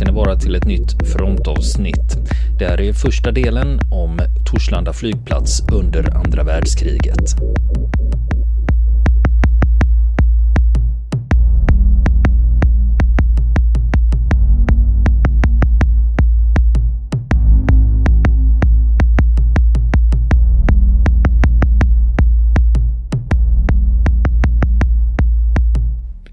ska 0.00 0.06
ni 0.06 0.16
vara 0.16 0.36
till 0.36 0.54
ett 0.54 0.64
nytt 0.64 1.08
frontavsnitt. 1.12 2.16
Det 2.58 2.66
här 2.66 2.80
är 2.80 2.92
första 2.92 3.32
delen 3.32 3.80
om 3.90 4.20
Torslanda 4.50 4.92
flygplats 4.92 5.62
under 5.72 6.16
andra 6.16 6.44
världskriget. 6.44 7.36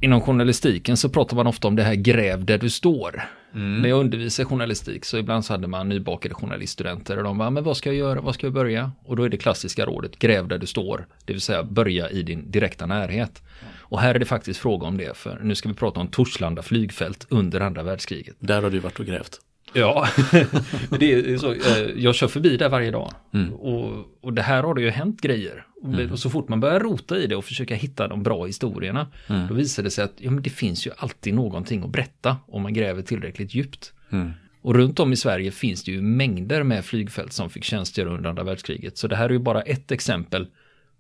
inom 0.08 0.22
journalistiken 0.22 0.98
så 0.98 1.10
pratar 1.10 1.36
man 1.36 1.48
ofta 1.48 1.68
om 1.68 1.76
det 1.76 1.84
här 1.84 1.96
gräv 1.96 2.46
där 2.46 2.58
du 2.58 2.70
står. 2.70 3.24
Mm. 3.58 3.82
När 3.82 3.90
jag 3.90 4.00
undervisar 4.00 4.44
journalistik 4.44 5.06
så 5.06 5.18
ibland 5.18 5.46
så 5.46 5.54
hade 5.54 5.68
man 5.68 5.90
nybakade 5.90 6.36
journaliststudenter 6.36 7.18
och 7.18 7.24
de 7.24 7.38
bara, 7.38 7.50
men 7.50 7.64
vad 7.64 7.78
ska 7.78 7.90
jag 7.90 7.98
göra, 7.98 8.22
vad 8.22 8.36
ska 8.36 8.48
jag 8.48 8.54
börja? 8.54 8.92
Och 9.06 9.16
då 9.16 9.24
är 9.24 9.30
det 9.30 9.38
klassiska 9.38 9.86
rådet, 9.86 10.20
gräv 10.20 10.48
där 10.48 10.58
du 10.58 10.68
står, 10.68 11.08
det 11.26 11.34
vill 11.34 11.42
säga 11.42 11.64
börja 11.64 12.10
i 12.10 12.24
din 12.24 12.52
direkta 12.52 12.86
närhet. 12.86 13.44
Och 13.80 14.00
här 14.00 14.16
är 14.16 14.20
det 14.20 14.26
faktiskt 14.26 14.60
fråga 14.60 14.88
om 14.88 14.98
det, 14.98 15.18
för 15.18 15.40
nu 15.44 15.56
ska 15.56 15.70
vi 15.70 15.76
prata 15.76 16.00
om 16.00 16.08
Torslanda 16.08 16.62
flygfält 16.62 17.28
under 17.30 17.60
andra 17.60 17.84
världskriget. 17.84 18.36
Där 18.40 18.62
har 18.62 18.70
du 18.70 18.80
varit 18.80 19.00
och 19.00 19.06
grävt. 19.06 19.40
Ja, 19.78 20.08
det 21.00 21.14
är 21.14 21.38
så, 21.38 21.54
eh, 21.54 21.78
jag 21.96 22.16
kör 22.16 22.28
förbi 22.28 22.58
där 22.58 22.70
varje 22.70 22.92
dag. 22.92 23.14
Mm. 23.34 23.54
Och, 23.54 24.06
och 24.22 24.34
det 24.34 24.42
här 24.42 24.64
har 24.64 24.74
det 24.74 24.82
ju 24.82 24.90
hänt 24.90 25.22
grejer. 25.22 25.66
Mm. 25.84 26.12
Och 26.12 26.20
så 26.20 26.30
fort 26.30 26.50
man 26.50 26.60
börjar 26.60 26.80
rota 26.80 27.18
i 27.18 27.28
det 27.28 27.36
och 27.36 27.46
försöka 27.46 27.76
hitta 27.76 28.08
de 28.08 28.24
bra 28.24 28.46
historierna, 28.46 29.08
mm. 29.28 29.48
då 29.48 29.54
visar 29.54 29.84
det 29.84 29.92
sig 29.92 30.04
att 30.04 30.14
ja, 30.18 30.32
men 30.32 30.44
det 30.44 30.50
finns 30.50 30.88
ju 30.88 30.92
alltid 30.98 31.34
någonting 31.34 31.84
att 31.84 31.90
berätta 31.90 32.38
om 32.48 32.62
man 32.62 32.74
gräver 32.74 33.02
tillräckligt 33.02 33.56
djupt. 33.56 33.94
Mm. 34.10 34.32
Och 34.62 34.76
runt 34.76 35.00
om 35.00 35.14
i 35.14 35.16
Sverige 35.16 35.52
finns 35.52 35.84
det 35.84 35.92
ju 35.92 36.02
mängder 36.02 36.64
med 36.64 36.86
flygfält 36.86 37.34
som 37.34 37.50
fick 37.50 37.64
tjänstgöra 37.64 38.10
under 38.10 38.30
andra 38.30 38.44
världskriget. 38.44 38.98
Så 38.98 39.08
det 39.08 39.16
här 39.16 39.26
är 39.26 39.34
ju 39.34 39.40
bara 39.40 39.62
ett 39.62 39.92
exempel 39.92 40.48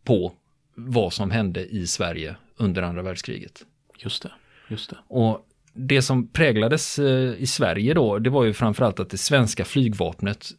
på 0.03 0.33
vad 0.75 1.13
som 1.13 1.31
hände 1.31 1.65
i 1.65 1.87
Sverige 1.87 2.35
under 2.57 2.81
andra 2.81 3.01
världskriget. 3.01 3.65
Just 3.99 4.23
det, 4.23 4.31
just 4.69 4.89
det. 4.89 4.97
Och 5.07 5.46
det 5.77 6.01
som 6.01 6.27
präglades 6.27 6.99
eh, 6.99 7.33
i 7.37 7.47
Sverige 7.47 7.93
då, 7.93 8.19
det 8.19 8.29
var 8.29 8.43
ju 8.43 8.53
framförallt 8.53 8.99
att 8.99 9.09
det 9.09 9.17
svenska 9.17 9.65
flygvapnet 9.65 10.49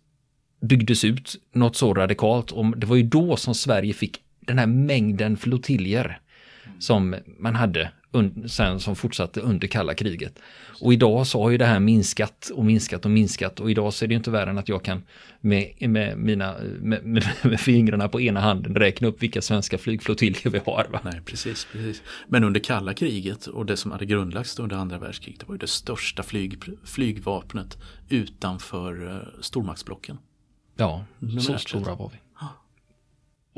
byggdes 0.60 1.05
ut 1.05 1.36
något 1.52 1.77
så 1.77 1.94
radikalt. 1.94 2.50
Och 2.50 2.78
det 2.78 2.86
var 2.86 2.97
ju 2.97 3.02
då 3.02 3.36
som 3.36 3.55
Sverige 3.55 3.92
fick 3.92 4.20
den 4.41 4.58
här 4.58 4.66
mängden 4.66 5.36
flottiljer 5.36 6.20
som 6.78 7.16
man 7.38 7.55
hade 7.55 7.91
sen 8.46 8.80
som 8.80 8.96
fortsatte 8.96 9.40
under 9.40 9.68
kalla 9.68 9.94
kriget. 9.94 10.38
Och 10.80 10.92
idag 10.92 11.26
så 11.26 11.42
har 11.42 11.50
ju 11.50 11.58
det 11.58 11.66
här 11.66 11.80
minskat 11.80 12.50
och 12.54 12.64
minskat 12.64 13.04
och 13.04 13.10
minskat 13.10 13.60
och 13.60 13.70
idag 13.70 13.94
så 13.94 14.04
är 14.04 14.08
det 14.08 14.14
inte 14.14 14.30
värre 14.30 14.50
än 14.50 14.58
att 14.58 14.68
jag 14.68 14.84
kan 14.84 15.02
med, 15.40 15.88
med 15.88 16.18
mina 16.18 16.54
med, 16.80 17.04
med, 17.04 17.24
med 17.42 17.60
fingrarna 17.60 18.08
på 18.08 18.20
ena 18.20 18.40
handen 18.40 18.74
räkna 18.74 19.08
upp 19.08 19.22
vilka 19.22 19.42
svenska 19.42 19.78
flygflottiljer 19.78 20.50
vi 20.50 20.58
har. 20.58 20.86
Va? 20.90 21.00
Nej, 21.04 21.20
precis, 21.24 21.66
precis. 21.72 22.02
Men 22.28 22.44
under 22.44 22.60
kalla 22.60 22.94
kriget 22.94 23.46
och 23.46 23.66
det 23.66 23.76
som 23.76 23.90
hade 23.92 24.06
grundlagts 24.06 24.58
under 24.58 24.76
andra 24.76 24.98
världskriget 24.98 25.40
det 25.40 25.46
var 25.46 25.54
ju 25.54 25.58
det 25.58 25.66
största 25.66 26.22
flyg, 26.22 26.62
flygvapnet 26.84 27.78
utanför 28.08 29.02
uh, 29.02 29.18
stormaktsblocken. 29.40 30.18
Ja, 30.76 31.04
så 31.40 31.58
stora 31.58 31.94
var 31.94 32.10
vi. 32.12 32.27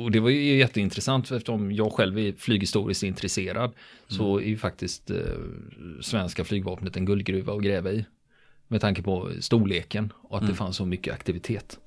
Och 0.00 0.10
det 0.10 0.20
var 0.20 0.30
ju 0.30 0.56
jätteintressant 0.56 1.30
eftersom 1.30 1.72
jag 1.72 1.92
själv 1.92 2.18
är 2.18 2.32
flyghistoriskt 2.32 3.02
intresserad 3.02 3.64
mm. 3.64 3.74
så 4.08 4.38
är 4.38 4.44
ju 4.44 4.56
faktiskt 4.56 5.10
eh, 5.10 5.16
svenska 6.00 6.44
flygvapnet 6.44 6.96
en 6.96 7.04
guldgruva 7.04 7.52
att 7.52 7.62
gräva 7.62 7.90
i. 7.90 8.04
Med 8.68 8.80
tanke 8.80 9.02
på 9.02 9.30
storleken 9.40 10.12
och 10.22 10.36
att 10.36 10.42
mm. 10.42 10.52
det 10.52 10.56
fanns 10.56 10.76
så 10.76 10.86
mycket 10.86 11.14
aktivitet. 11.14 11.78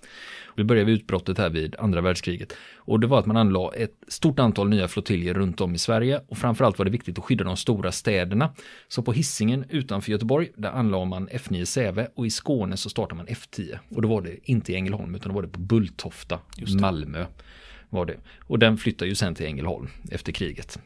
Vi 0.56 0.64
började 0.64 0.86
vid 0.86 0.96
utbrottet 0.96 1.38
här 1.38 1.50
vid 1.50 1.76
andra 1.80 2.02
världskriget. 2.02 2.54
Och 2.78 3.00
det 3.00 3.08
var 3.08 3.20
att 3.20 3.26
man 3.26 3.38
anlade 3.38 3.78
ett 3.78 3.96
stort 4.08 4.40
antal 4.40 4.70
nya 4.70 4.88
flottiljer 4.88 5.34
runt 5.34 5.62
om 5.62 5.76
i 5.76 5.78
Sverige. 5.78 6.22
Och 6.28 6.38
framförallt 6.38 6.78
var 6.78 6.86
det 6.86 6.92
viktigt 6.92 7.20
att 7.20 7.26
skydda 7.26 7.44
de 7.44 7.58
stora 7.58 7.92
städerna. 7.92 8.54
Så 8.88 9.02
på 9.02 9.14
hissingen 9.14 9.66
utanför 9.70 10.12
Göteborg, 10.12 10.52
där 10.56 10.70
anlade 10.70 11.06
man 11.06 11.30
F9 11.30 11.66
Säve. 11.66 12.08
Och 12.16 12.26
i 12.26 12.30
Skåne 12.30 12.78
så 12.78 12.90
startade 12.90 13.16
man 13.16 13.28
F10. 13.28 13.78
Och 13.90 14.02
då 14.02 14.08
var 14.08 14.22
det 14.22 14.52
inte 14.52 14.72
i 14.72 14.76
Ängelholm 14.76 15.16
utan 15.16 15.30
då 15.30 15.36
var 15.36 15.42
det 15.42 15.48
på 15.48 15.60
Bulltofta, 15.60 16.40
Malmö 16.82 17.26
var 17.94 18.06
det. 18.06 18.18
Och 18.40 18.60
den 18.60 18.78
flyttade 18.78 19.10
ju 19.10 19.16
sen 19.16 19.36
till 19.36 19.46
Ängelholm 19.46 19.88
efter 20.12 20.32
kriget. 20.32 20.80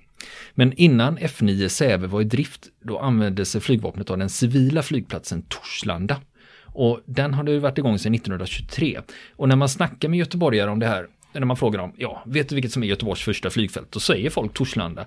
Men 0.53 0.73
innan 0.73 1.17
F9 1.17 1.67
Säve 1.67 2.07
var 2.07 2.21
i 2.21 2.23
drift, 2.23 2.67
då 2.79 2.99
använde 2.99 3.45
sig 3.45 3.61
flygvapnet 3.61 4.09
av 4.09 4.17
den 4.17 4.29
civila 4.29 4.83
flygplatsen 4.83 5.41
Torslanda. 5.41 6.21
Och 6.63 7.01
den 7.05 7.33
hade 7.33 7.51
ju 7.51 7.59
varit 7.59 7.77
igång 7.77 7.99
sedan 7.99 8.15
1923. 8.15 9.01
Och 9.35 9.49
när 9.49 9.55
man 9.55 9.69
snackar 9.69 10.09
med 10.09 10.19
göteborgare 10.19 10.69
om 10.69 10.79
det 10.79 10.87
här, 10.87 11.07
när 11.33 11.45
man 11.45 11.57
frågar 11.57 11.79
dem, 11.79 11.93
ja, 11.97 12.23
vet 12.25 12.49
du 12.49 12.55
vilket 12.55 12.71
som 12.71 12.83
är 12.83 12.87
Göteborgs 12.87 13.21
första 13.21 13.49
flygfält? 13.49 13.91
Då 13.91 13.99
säger 13.99 14.29
folk 14.29 14.53
Torslanda. 14.53 15.05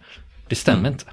Det 0.48 0.54
stämmer 0.54 0.78
mm. 0.78 0.92
inte. 0.92 1.04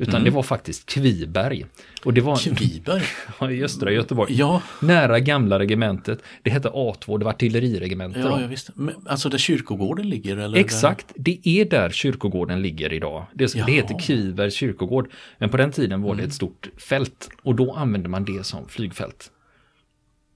Utan 0.00 0.14
mm. 0.14 0.24
det 0.24 0.30
var 0.30 0.42
faktiskt 0.42 0.86
Kviberg. 0.86 1.66
Och 2.04 2.14
det 2.14 2.20
var 2.20 2.36
Kviberg? 2.36 3.02
i 3.54 3.64
östra 3.64 3.92
Göteborg. 3.92 4.34
Ja. 4.34 4.62
Nära 4.80 5.20
gamla 5.20 5.58
regementet. 5.58 6.22
Det 6.42 6.50
hette 6.50 6.68
A2, 6.68 7.18
det 7.18 7.24
var 7.24 7.32
artilleriregementet. 7.32 8.24
Ja. 8.24 8.48
Men, 8.74 8.94
alltså 9.06 9.28
där 9.28 9.38
kyrkogården 9.38 10.08
ligger? 10.08 10.36
Eller 10.36 10.58
Exakt, 10.58 11.06
där? 11.14 11.22
det 11.22 11.48
är 11.48 11.64
där 11.64 11.90
kyrkogården 11.90 12.62
ligger 12.62 12.92
idag. 12.92 13.26
Det, 13.34 13.52
det 13.52 13.72
heter 13.72 13.98
Kvibergs 14.00 14.54
kyrkogård. 14.54 15.10
Men 15.38 15.48
på 15.48 15.56
den 15.56 15.72
tiden 15.72 16.02
var 16.02 16.14
det 16.14 16.20
ett 16.20 16.24
mm. 16.24 16.30
stort 16.30 16.68
fält. 16.76 17.28
Och 17.42 17.54
då 17.54 17.72
använde 17.72 18.08
man 18.08 18.24
det 18.24 18.46
som 18.46 18.68
flygfält. 18.68 19.30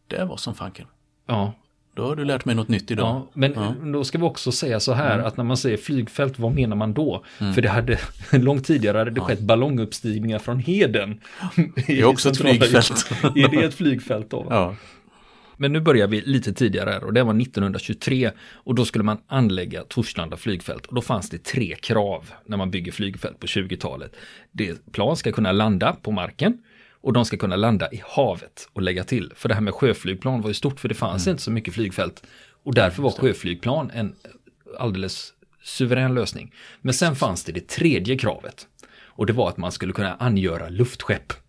Det 0.08 0.25
var 0.25 0.36
som 0.36 0.54
fanken. 0.54 0.86
Ja, 1.26 1.54
då 1.94 2.06
har 2.06 2.16
du 2.16 2.25
lärt 2.25 2.44
mig 2.44 2.55
något 2.55 2.69
nytt 2.69 2.91
idag. 2.91 3.06
Ja, 3.06 3.31
men 3.34 3.53
ja. 3.55 3.75
då 3.93 4.05
ska 4.05 4.19
vi 4.19 4.25
också 4.25 4.53
säga 4.53 4.81
så 4.81 4.93
här 4.93 5.15
mm. 5.15 5.27
att 5.27 5.37
när 5.37 5.44
man 5.44 5.56
säger 5.56 5.77
flygfält, 5.77 6.38
vad 6.38 6.55
menar 6.55 6.77
man 6.77 6.94
då? 6.94 7.25
Mm. 7.38 7.55
För 7.55 7.62
det 7.62 7.69
hade 7.69 7.99
långt 8.32 8.66
tidigare 8.66 8.99
hade 8.99 9.10
det 9.10 9.21
skett 9.21 9.41
ballonguppstigningar 9.41 10.38
från 10.38 10.59
Heden. 10.59 11.21
Det 11.87 12.00
är 12.00 12.05
också 12.12 12.28
ett 12.28 12.38
flygfält. 12.38 13.10
är 13.22 13.49
det 13.49 13.65
ett 13.65 13.75
flygfält 13.75 14.31
då? 14.31 14.47
Ja. 14.50 14.77
Men 15.56 15.72
nu 15.72 15.81
börjar 15.81 16.06
vi 16.06 16.21
lite 16.21 16.53
tidigare 16.53 16.91
här 16.91 17.05
och 17.05 17.12
det 17.12 17.22
var 17.22 17.41
1923 17.41 18.31
och 18.53 18.75
då 18.75 18.84
skulle 18.84 19.05
man 19.05 19.19
anlägga 19.26 19.82
Torslanda 19.84 20.37
flygfält 20.37 20.87
och 20.87 20.94
då 20.94 21.00
fanns 21.00 21.31
det 21.31 21.44
tre 21.44 21.76
krav 21.81 22.31
när 22.47 22.56
man 22.56 22.71
bygger 22.71 22.93
flygfält 22.93 23.41
på 23.41 23.47
20-talet. 23.47 24.16
Det 24.53 24.93
plan 24.93 25.16
ska 25.16 25.32
kunna 25.32 25.53
landa 25.53 25.97
på 26.03 26.11
marken, 26.11 26.59
och 27.04 27.12
de 27.12 27.25
ska 27.25 27.37
kunna 27.37 27.56
landa 27.56 27.88
i 27.92 28.03
havet 28.06 28.69
och 28.72 28.82
lägga 28.82 29.04
till. 29.04 29.32
För 29.37 29.48
det 29.48 29.54
här 29.54 29.62
med 29.62 29.75
sjöflygplan 29.75 30.41
var 30.41 30.50
ju 30.50 30.54
stort 30.54 30.81
för 30.81 30.88
det 30.88 30.94
fanns 30.94 31.26
mm. 31.26 31.34
inte 31.34 31.42
så 31.42 31.50
mycket 31.50 31.75
flygfält. 31.75 32.22
Och 32.65 32.75
därför 32.75 33.03
var 33.03 33.10
sjöflygplan 33.10 33.91
en 33.94 34.15
alldeles 34.78 35.32
suverän 35.62 36.14
lösning. 36.14 36.54
Men 36.81 36.94
sen 36.94 37.16
fanns 37.16 37.44
det 37.44 37.53
det 37.53 37.69
tredje 37.69 38.19
kravet. 38.19 38.66
Och 39.16 39.26
det 39.26 39.32
var 39.32 39.48
att 39.48 39.56
man 39.56 39.72
skulle 39.72 39.93
kunna 39.93 40.14
angöra 40.14 40.69
luftskepp. 40.69 41.32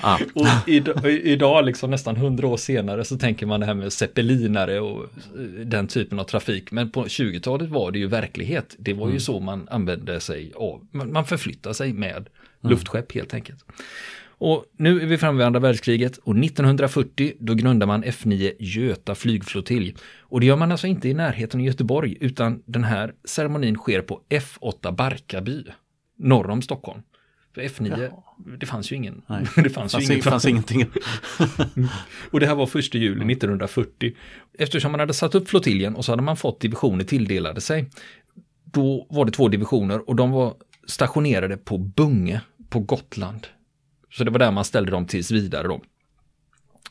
Ah. 0.00 0.18
och 0.34 0.68
idag, 0.68 1.06
idag, 1.06 1.64
liksom 1.64 1.90
nästan 1.90 2.16
hundra 2.16 2.46
år 2.46 2.56
senare, 2.56 3.04
så 3.04 3.18
tänker 3.18 3.46
man 3.46 3.60
det 3.60 3.66
här 3.66 3.74
med 3.74 3.92
zeppelinare 3.92 4.80
och 4.80 5.02
eh, 5.04 5.40
den 5.64 5.88
typen 5.88 6.18
av 6.18 6.24
trafik. 6.24 6.70
Men 6.70 6.90
på 6.90 7.04
20-talet 7.04 7.68
var 7.68 7.90
det 7.90 7.98
ju 7.98 8.06
verklighet. 8.06 8.76
Det 8.78 8.92
var 8.92 9.06
ju 9.06 9.10
mm. 9.10 9.20
så 9.20 9.40
man 9.40 9.68
använde 9.70 10.20
sig 10.20 10.52
av, 10.56 10.86
man 10.90 11.26
förflyttade 11.26 11.74
sig 11.74 11.92
med 11.92 12.16
mm. 12.16 12.28
luftskepp 12.60 13.12
helt 13.12 13.34
enkelt. 13.34 13.64
Och 14.44 14.64
nu 14.76 15.00
är 15.00 15.06
vi 15.06 15.18
framme 15.18 15.38
vid 15.38 15.46
andra 15.46 15.60
världskriget 15.60 16.16
och 16.16 16.38
1940 16.38 17.32
då 17.38 17.54
grundar 17.54 17.86
man 17.86 18.04
F9 18.04 18.52
Göta 18.58 19.14
flygflottilj. 19.14 19.96
Och 20.20 20.40
det 20.40 20.46
gör 20.46 20.56
man 20.56 20.72
alltså 20.72 20.86
inte 20.86 21.08
i 21.08 21.14
närheten 21.14 21.60
av 21.60 21.66
Göteborg 21.66 22.16
utan 22.20 22.62
den 22.66 22.84
här 22.84 23.14
ceremonin 23.24 23.76
sker 23.76 24.02
på 24.02 24.20
F8 24.28 24.92
Barkarby 24.92 25.64
norr 26.18 26.50
om 26.50 26.62
Stockholm. 26.62 27.02
För 27.54 27.62
F9, 27.62 28.08
ja. 28.10 28.36
det 28.60 28.66
fanns 28.66 28.92
ju 28.92 28.96
ingen. 28.96 29.22
Nej. 29.26 29.46
det 29.56 29.70
fanns, 29.70 29.92
fanns, 29.92 30.10
ju 30.10 30.12
ingen 30.12 30.22
fanns 30.22 30.46
ingenting. 30.46 30.86
och 32.30 32.40
det 32.40 32.46
här 32.46 32.54
var 32.54 32.66
första 32.66 32.98
juli 32.98 33.32
1940. 33.32 34.12
Eftersom 34.58 34.92
man 34.92 35.00
hade 35.00 35.14
satt 35.14 35.34
upp 35.34 35.48
flottiljen 35.48 35.96
och 35.96 36.04
så 36.04 36.12
hade 36.12 36.22
man 36.22 36.36
fått 36.36 36.60
divisioner 36.60 37.04
tilldelade 37.04 37.60
sig. 37.60 37.90
Då 38.64 39.06
var 39.10 39.24
det 39.24 39.32
två 39.32 39.48
divisioner 39.48 40.08
och 40.08 40.16
de 40.16 40.30
var 40.30 40.54
stationerade 40.86 41.56
på 41.56 41.78
Bunge 41.78 42.40
på 42.68 42.80
Gotland. 42.80 43.46
Så 44.12 44.24
det 44.24 44.30
var 44.30 44.38
där 44.38 44.50
man 44.50 44.64
ställde 44.64 44.90
dem 44.90 45.06
tills 45.06 45.30
vidare 45.30 45.68
då. 45.68 45.80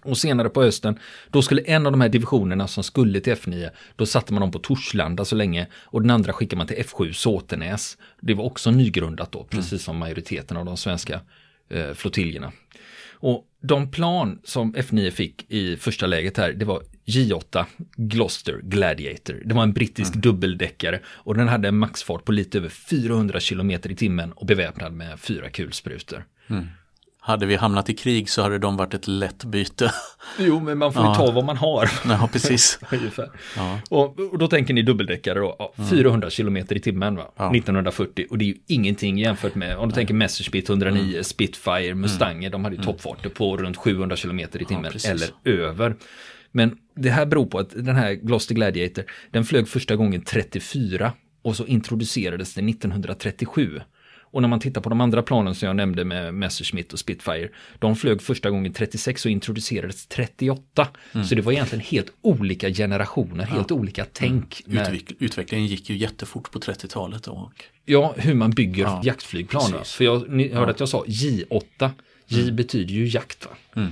Och 0.03 0.17
senare 0.17 0.49
på 0.49 0.63
hösten, 0.63 0.99
då 1.29 1.41
skulle 1.41 1.61
en 1.61 1.85
av 1.85 1.91
de 1.91 2.01
här 2.01 2.09
divisionerna 2.09 2.67
som 2.67 2.83
skulle 2.83 3.19
till 3.19 3.33
F9, 3.33 3.69
då 3.95 4.05
satte 4.05 4.33
man 4.33 4.41
dem 4.41 4.51
på 4.51 4.59
Torslanda 4.59 5.25
så 5.25 5.35
länge 5.35 5.67
och 5.73 6.01
den 6.01 6.11
andra 6.11 6.33
skickade 6.33 6.57
man 6.57 6.67
till 6.67 6.77
F7 6.77 7.11
Såtenäs. 7.11 7.97
Det 8.21 8.33
var 8.33 8.43
också 8.43 8.71
nygrundat 8.71 9.31
då, 9.31 9.39
mm. 9.39 9.49
precis 9.49 9.83
som 9.83 9.97
majoriteten 9.97 10.57
av 10.57 10.65
de 10.65 10.77
svenska 10.77 11.21
eh, 11.69 11.93
flottiljerna. 11.93 12.51
Och 13.13 13.45
de 13.61 13.91
plan 13.91 14.39
som 14.43 14.75
F9 14.75 15.09
fick 15.09 15.51
i 15.51 15.77
första 15.77 16.07
läget 16.07 16.37
här, 16.37 16.53
det 16.53 16.65
var 16.65 16.81
J8 17.05 17.65
Gloucester 17.95 18.59
Gladiator. 18.63 19.41
Det 19.45 19.53
var 19.53 19.63
en 19.63 19.73
brittisk 19.73 20.13
mm. 20.13 20.21
dubbeldäckare 20.21 20.99
och 21.05 21.35
den 21.35 21.47
hade 21.47 21.67
en 21.67 21.77
maxfart 21.77 22.25
på 22.25 22.31
lite 22.31 22.57
över 22.57 22.69
400 22.69 23.39
km 23.39 23.71
i 23.71 23.77
timmen 23.77 24.31
och 24.31 24.45
beväpnad 24.45 24.93
med 24.93 25.19
fyra 25.19 25.49
kulsprutor. 25.49 26.25
Mm. 26.47 26.67
Hade 27.23 27.45
vi 27.45 27.55
hamnat 27.55 27.89
i 27.89 27.93
krig 27.93 28.29
så 28.29 28.41
hade 28.41 28.57
de 28.57 28.77
varit 28.77 28.93
ett 28.93 29.07
lätt 29.07 29.43
byte. 29.43 29.91
Jo, 30.39 30.59
men 30.59 30.77
man 30.77 30.93
får 30.93 31.01
ju 31.03 31.07
Ja. 31.07 31.15
ta 31.15 31.31
vad 31.31 31.45
man 31.45 31.57
har. 31.57 31.89
Ja, 32.05 32.29
precis. 32.33 32.79
Ja. 33.57 33.79
Och, 33.89 34.19
och 34.19 34.37
då 34.37 34.47
tänker 34.47 34.73
ni 34.73 34.81
dubbeldäckare 34.81 35.39
då, 35.39 35.55
ja, 35.59 35.73
400 35.89 36.29
km 36.29 36.57
i 36.57 36.63
timmen 36.79 37.15
va? 37.15 37.31
Ja. 37.37 37.51
1940 37.55 38.25
och 38.29 38.37
det 38.37 38.45
är 38.45 38.47
ju 38.47 38.55
ingenting 38.67 39.17
jämfört 39.17 39.55
med, 39.55 39.77
om 39.77 39.89
du 39.89 39.95
tänker 39.95 40.13
Messerschmitt 40.13 40.69
109, 40.69 41.01
Mm. 41.11 41.23
Spitfire, 41.23 41.95
Mustanger, 41.95 42.49
de 42.49 42.63
hade 42.63 42.75
ju 42.75 42.81
toppfarter 42.83 43.29
på 43.29 43.57
runt 43.57 43.77
700 43.77 44.15
km 44.15 44.39
i 44.39 44.47
timmen 44.47 44.91
eller 45.05 45.27
över. 45.45 45.95
Men 46.51 46.77
det 46.95 47.09
här 47.09 47.25
beror 47.25 47.45
på 47.45 47.59
att 47.59 47.69
den 47.69 47.95
här 47.95 48.13
Gloster 48.13 48.55
Gladiator, 48.55 49.03
den 49.31 49.45
flög 49.45 49.67
första 49.67 49.95
gången 49.95 50.21
34 50.21 51.13
och 51.41 51.55
så 51.55 51.65
introducerades 51.65 52.53
den 52.53 52.69
1937. 52.69 53.81
Och 54.31 54.41
när 54.41 54.49
man 54.49 54.59
tittar 54.59 54.81
på 54.81 54.89
de 54.89 55.01
andra 55.01 55.21
planen 55.21 55.55
som 55.55 55.67
jag 55.67 55.75
nämnde 55.75 56.05
med 56.05 56.33
Messerschmitt 56.33 56.93
och 56.93 56.99
Spitfire, 56.99 57.49
de 57.79 57.95
flög 57.95 58.21
första 58.21 58.49
gången 58.49 58.73
36 58.73 59.25
och 59.25 59.31
introducerades 59.31 60.07
38. 60.07 60.87
Mm. 61.13 61.27
Så 61.27 61.35
det 61.35 61.41
var 61.41 61.51
egentligen 61.51 61.85
helt 61.85 62.13
olika 62.21 62.69
generationer, 62.69 63.45
helt 63.45 63.71
olika 63.71 64.05
tänk. 64.13 64.61
När, 64.65 64.81
Utveck, 64.81 65.11
utvecklingen 65.19 65.67
gick 65.67 65.89
ju 65.89 65.97
jättefort 65.97 66.51
på 66.51 66.59
30-talet. 66.59 67.27
Och, 67.27 67.51
ja, 67.85 68.13
hur 68.17 68.33
man 68.33 68.51
bygger 68.51 68.83
Ja, 68.83 69.01
jaktflygplan. 69.03 69.71
precis. 69.71 69.93
För 69.93 70.03
jag, 70.03 70.29
ni 70.29 70.53
hörde 70.53 70.71
att 70.71 70.79
jag 70.79 70.89
sa 70.89 71.03
J8. 71.07 71.89
J 72.27 72.51
betyder 72.51 72.93
ju 72.93 73.07
jakt. 73.07 73.47
Va? 73.75 73.87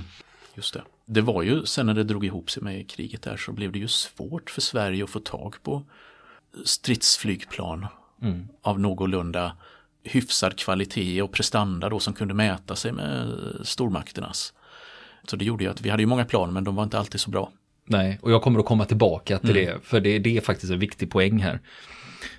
just 0.54 0.74
det. 0.74 0.82
Det 1.06 1.20
var 1.20 1.42
ju, 1.42 1.66
sen 1.66 1.86
när 1.86 1.94
det 1.94 2.04
drog 2.04 2.24
ihop 2.24 2.50
sig 2.50 2.62
med 2.62 2.90
kriget 2.90 3.22
där 3.22 3.36
så 3.36 3.52
blev 3.52 3.72
det 3.72 3.78
ju 3.78 3.88
svårt 3.88 4.50
för 4.50 4.60
Sverige 4.60 5.04
att 5.04 5.10
få 5.10 5.20
tag 5.20 5.54
på 5.62 5.84
stridsflygplan 6.64 7.86
av 8.62 8.80
någorlunda 8.80 9.56
hyfsad 10.04 10.58
kvalitet 10.58 11.22
och 11.22 11.32
prestanda 11.32 11.88
då 11.88 12.00
som 12.00 12.14
kunde 12.14 12.34
mäta 12.34 12.76
sig 12.76 12.92
med 12.92 13.28
stormakternas. 13.62 14.52
Så 15.24 15.36
det 15.36 15.44
gjorde 15.44 15.64
ju 15.64 15.70
att 15.70 15.80
vi 15.80 15.90
hade 15.90 16.02
ju 16.02 16.06
många 16.06 16.24
plan 16.24 16.52
men 16.52 16.64
de 16.64 16.74
var 16.74 16.84
inte 16.84 16.98
alltid 16.98 17.20
så 17.20 17.30
bra. 17.30 17.52
Nej, 17.84 18.18
och 18.22 18.32
jag 18.32 18.42
kommer 18.42 18.60
att 18.60 18.66
komma 18.66 18.84
tillbaka 18.84 19.38
till 19.38 19.54
det, 19.54 19.84
för 19.84 20.00
det, 20.00 20.18
det 20.18 20.36
är 20.36 20.40
faktiskt 20.40 20.72
en 20.72 20.78
viktig 20.78 21.10
poäng 21.10 21.38
här. 21.38 21.60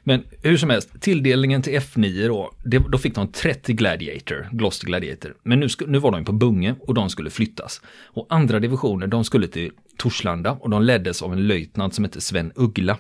Men 0.04 0.24
hur 0.42 0.58
som 0.58 0.70
helst, 0.70 1.02
tilldelningen 1.02 1.62
till 1.62 1.80
F9 1.80 2.28
då, 2.28 2.52
det, 2.64 2.84
då 2.90 2.98
fick 2.98 3.16
de 3.16 3.32
30 3.32 3.74
Gladiator, 3.74 4.50
Gloster 4.52 4.88
Gladiator. 4.88 5.36
Men 5.44 5.60
nu, 5.60 5.68
nu 5.88 6.00
var 6.00 6.12
de 6.12 6.26
på 6.26 6.32
Bunge 6.32 6.76
och 6.80 6.94
de 6.94 7.10
skulle 7.10 7.30
flyttas. 7.30 7.82
Och 8.06 8.28
andra 8.30 8.60
divisioner, 8.60 9.08
de 9.08 9.24
skulle 9.24 9.48
till 9.48 9.72
Torslanda 9.98 10.52
och 10.52 10.70
de 10.70 10.84
leddes 10.84 11.22
av 11.22 11.34
en 11.34 11.48
löjtnant 11.48 11.96
som 11.96 12.04
hette 12.04 12.22
Sven 12.22 12.52
Uggla. 12.56 12.98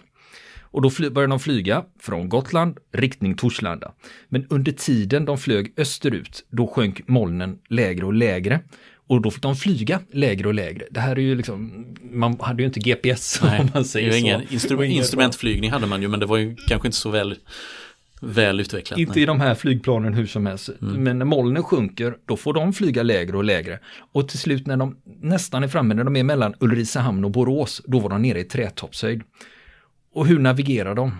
Och 0.71 0.81
då 0.81 0.89
började 1.11 1.31
de 1.31 1.39
flyga 1.39 1.83
från 1.99 2.29
Gotland, 2.29 2.77
riktning 2.91 3.35
Torslanda. 3.35 3.91
Men 4.29 4.45
under 4.49 4.71
tiden 4.71 5.25
de 5.25 5.37
flög 5.37 5.73
österut, 5.77 6.45
då 6.49 6.67
sjönk 6.67 7.07
molnen 7.07 7.59
lägre 7.69 8.05
och 8.05 8.13
lägre. 8.13 8.59
Och 9.07 9.21
då 9.21 9.31
fick 9.31 9.41
de 9.41 9.55
flyga 9.55 9.99
lägre 10.11 10.47
och 10.47 10.53
lägre. 10.53 10.85
Det 10.91 10.99
här 10.99 11.15
är 11.15 11.21
ju 11.21 11.35
liksom, 11.35 11.85
man 12.11 12.37
hade 12.39 12.61
ju 12.61 12.67
inte 12.67 12.79
GPS 12.79 13.41
om 13.41 13.69
man 13.73 13.85
säger 13.85 14.11
så. 14.11 14.17
ingen 14.17 14.41
instru- 14.41 14.83
instrumentflygning 14.83 15.71
hade 15.71 15.87
man 15.87 16.01
ju 16.01 16.07
men 16.07 16.19
det 16.19 16.25
var 16.25 16.37
ju 16.37 16.55
kanske 16.67 16.87
inte 16.87 16.97
så 16.97 17.09
väl, 17.09 17.35
väl 18.21 18.59
utvecklat. 18.59 18.99
Inte 18.99 19.21
i 19.21 19.25
de 19.25 19.41
här 19.41 19.55
flygplanen 19.55 20.13
hur 20.13 20.25
som 20.25 20.45
helst. 20.45 20.69
Men 20.79 21.19
när 21.19 21.25
molnen 21.25 21.63
sjunker, 21.63 22.15
då 22.25 22.37
får 22.37 22.53
de 22.53 22.73
flyga 22.73 23.03
lägre 23.03 23.37
och 23.37 23.43
lägre. 23.43 23.79
Och 24.11 24.29
till 24.29 24.39
slut 24.39 24.67
när 24.67 24.77
de 24.77 24.97
nästan 25.21 25.63
är 25.63 25.67
framme, 25.67 25.93
när 25.93 26.03
de 26.03 26.15
är 26.15 26.23
mellan 26.23 26.53
Ulricehamn 26.59 27.25
och 27.25 27.31
Borås, 27.31 27.81
då 27.85 27.99
var 27.99 28.09
de 28.09 28.21
nere 28.21 28.39
i 28.39 28.43
trätoppshöjd. 28.43 29.21
Och 30.13 30.27
hur 30.27 30.39
navigerar 30.39 30.95
de? 30.95 31.11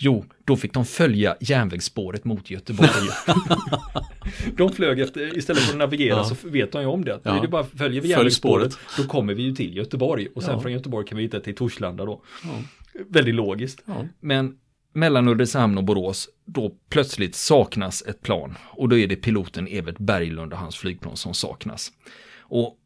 Jo, 0.00 0.24
då 0.44 0.56
fick 0.56 0.72
de 0.72 0.84
följa 0.84 1.36
järnvägsspåret 1.40 2.24
mot 2.24 2.50
Göteborg. 2.50 2.90
de 4.56 4.72
flög 4.72 5.00
efter, 5.00 5.38
istället 5.38 5.62
för 5.62 5.72
att 5.72 5.78
navigera 5.78 6.16
Ja. 6.16 6.24
så 6.24 6.48
vet 6.48 6.72
de 6.72 6.80
ju 6.82 6.88
om 6.88 7.04
det. 7.04 7.20
Ja. 7.22 7.32
det 7.32 7.38
är 7.46 7.48
bara 7.48 7.64
följer 7.64 7.88
vi 7.88 8.00
Följ 8.00 8.10
järnvägsspåret, 8.10 8.72
spåret. 8.72 8.96
då 8.96 9.12
kommer 9.12 9.34
vi 9.34 9.42
ju 9.42 9.52
till 9.54 9.76
Göteborg. 9.76 10.28
Och 10.34 10.42
sen 10.42 10.54
Ja. 10.54 10.60
från 10.60 10.72
Göteborg 10.72 11.06
kan 11.06 11.16
vi 11.18 11.24
hitta 11.24 11.40
till 11.40 11.54
Torslanda 11.54 12.04
då. 12.04 12.22
Ja. 12.44 12.50
Väldigt 13.08 13.34
logiskt. 13.34 13.84
Men 14.20 14.56
mellan 14.92 15.28
Ulricehamn 15.28 15.78
och 15.78 15.84
Borås, 15.84 16.28
då 16.44 16.72
plötsligt 16.90 17.34
saknas 17.34 18.02
ett 18.06 18.22
plan. 18.22 18.54
Och 18.70 18.88
då 18.88 18.98
är 18.98 19.06
det 19.06 19.16
piloten 19.16 19.68
Evert 19.68 19.98
Berglund 19.98 20.52
och 20.52 20.58
hans 20.58 20.76
flygplan 20.76 21.16
som 21.16 21.34
saknas. 21.34 21.92
Och 22.40 22.76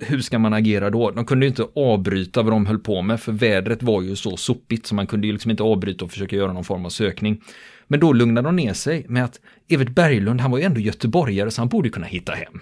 hur 0.00 0.20
ska 0.20 0.38
man 0.38 0.52
agera 0.52 0.90
då? 0.90 1.10
De 1.10 1.24
kunde 1.24 1.46
ju 1.46 1.50
inte 1.50 1.66
avbryta 1.74 2.42
vad 2.42 2.52
de 2.52 2.66
höll 2.66 2.78
på 2.78 3.02
med, 3.02 3.20
för 3.20 3.32
vädret 3.32 3.82
var 3.82 4.02
ju 4.02 4.16
så 4.16 4.36
sopigt 4.36 4.86
så 4.86 4.94
man 4.94 5.06
kunde 5.06 5.26
ju 5.26 5.32
liksom 5.32 5.50
inte 5.50 5.62
avbryta 5.62 6.04
och 6.04 6.10
försöka 6.10 6.36
göra 6.36 6.52
någon 6.52 6.64
form 6.64 6.84
av 6.84 6.90
sökning. 6.90 7.42
Men 7.88 8.00
då 8.00 8.12
lugnade 8.12 8.48
de 8.48 8.56
ner 8.56 8.72
sig 8.72 9.06
med 9.08 9.24
att 9.24 9.40
Evert 9.68 9.88
Berglund, 9.88 10.40
han 10.40 10.50
var 10.50 10.58
ju 10.58 10.64
ändå 10.64 10.80
göteborgare 10.80 11.50
så 11.50 11.60
han 11.60 11.68
borde 11.68 11.88
kunna 11.88 12.06
hitta 12.06 12.32
hem. 12.32 12.60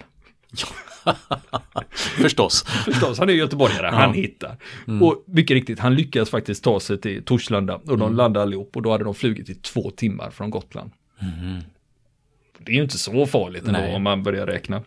Förstås. 1.93 2.63
Förstås, 2.63 3.19
han 3.19 3.29
är 3.29 3.33
göteborgare, 3.33 3.87
han 3.87 4.15
hittar. 4.15 4.57
Och 5.01 5.25
mycket 5.27 5.55
riktigt, 5.55 5.79
han 5.79 5.95
lyckas 5.95 6.31
faktiskt 6.31 6.65
ta 6.65 6.81
sig 6.81 7.01
till 7.01 7.25
Torslanda 7.25 7.75
och 7.75 7.99
de 7.99 8.17
landade 8.17 8.43
allihop 8.43 8.77
och 8.77 8.83
då 8.83 8.93
hade 8.93 9.05
de 9.05 9.15
flugit 9.15 9.49
i 9.49 9.55
två 9.55 9.91
timmar 9.91 10.31
från 10.31 10.51
Gotland. 10.51 10.91
Det 12.59 12.73
är 12.73 12.77
ju 12.77 12.83
inte 12.83 12.99
så 12.99 13.27
farligt 13.27 13.67
ändå 13.67 13.81
Nej. 13.81 13.95
om 13.95 14.03
man 14.03 14.23
börjar 14.23 14.47
räkna. 14.47 14.83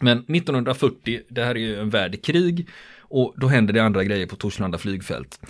Men 0.00 0.18
1940, 0.18 1.20
det 1.28 1.44
här 1.44 1.54
är 1.54 1.58
ju 1.60 1.80
en 1.80 1.90
värld 1.90 2.14
i 2.14 2.18
krig 2.18 2.68
och 3.00 3.34
då 3.36 3.46
händer 3.46 3.74
det 3.74 3.80
andra 3.80 4.04
grejer 4.04 4.26
på 4.26 4.36
Torslanda 4.36 4.78
flygfält. 4.78 5.40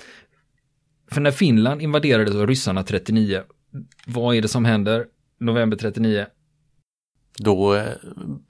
För 1.10 1.20
när 1.20 1.30
Finland 1.30 1.82
invaderades 1.82 2.34
av 2.34 2.46
ryssarna 2.46 2.82
39, 2.82 3.42
vad 4.06 4.36
är 4.36 4.42
det 4.42 4.48
som 4.48 4.64
händer? 4.64 5.06
November 5.40 5.76
39, 5.76 6.26
Då 7.38 7.74
eh, 7.74 7.88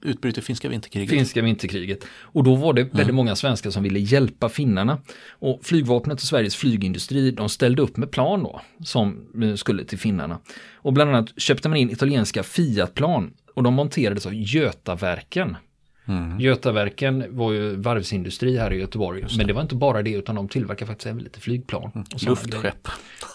utbryter 0.01 0.41
finska 0.41 0.69
vinterkriget. 0.69 1.09
finska 1.09 1.41
vinterkriget. 1.41 2.05
Och 2.21 2.43
då 2.43 2.55
var 2.55 2.73
det 2.73 2.83
väldigt 2.83 3.15
många 3.15 3.35
svenskar 3.35 3.69
som 3.69 3.83
ville 3.83 3.99
hjälpa 3.99 4.49
finnarna. 4.49 5.01
Och 5.29 5.59
flygvapnet 5.63 6.15
och 6.21 6.27
Sveriges 6.27 6.55
flygindustri, 6.55 7.31
de 7.31 7.49
ställde 7.49 7.81
upp 7.81 7.97
med 7.97 8.11
plan 8.11 8.43
då, 8.43 8.61
som 8.83 9.27
skulle 9.57 9.85
till 9.85 9.99
finnarna. 9.99 10.39
Och 10.73 10.93
bland 10.93 11.09
annat 11.09 11.41
köpte 11.41 11.69
man 11.69 11.77
in 11.77 11.89
italienska 11.89 12.43
Fiat-plan 12.43 13.33
och 13.53 13.63
de 13.63 13.73
monterades 13.73 14.25
av 14.25 14.33
Götaverken. 14.33 15.55
Mm. 16.07 16.39
Götaverken 16.39 17.25
var 17.29 17.51
ju 17.51 17.75
varvsindustri 17.75 18.57
här 18.57 18.73
i 18.73 18.79
Göteborg, 18.79 19.25
men 19.37 19.47
det 19.47 19.53
var 19.53 19.61
inte 19.61 19.75
bara 19.75 20.01
det 20.01 20.11
utan 20.11 20.35
de 20.35 20.47
tillverkar 20.47 20.85
faktiskt 20.85 21.07
även 21.07 21.23
lite 21.23 21.39
flygplan. 21.39 21.91
Och. 22.13 22.23
Luftskepp. 22.23 22.87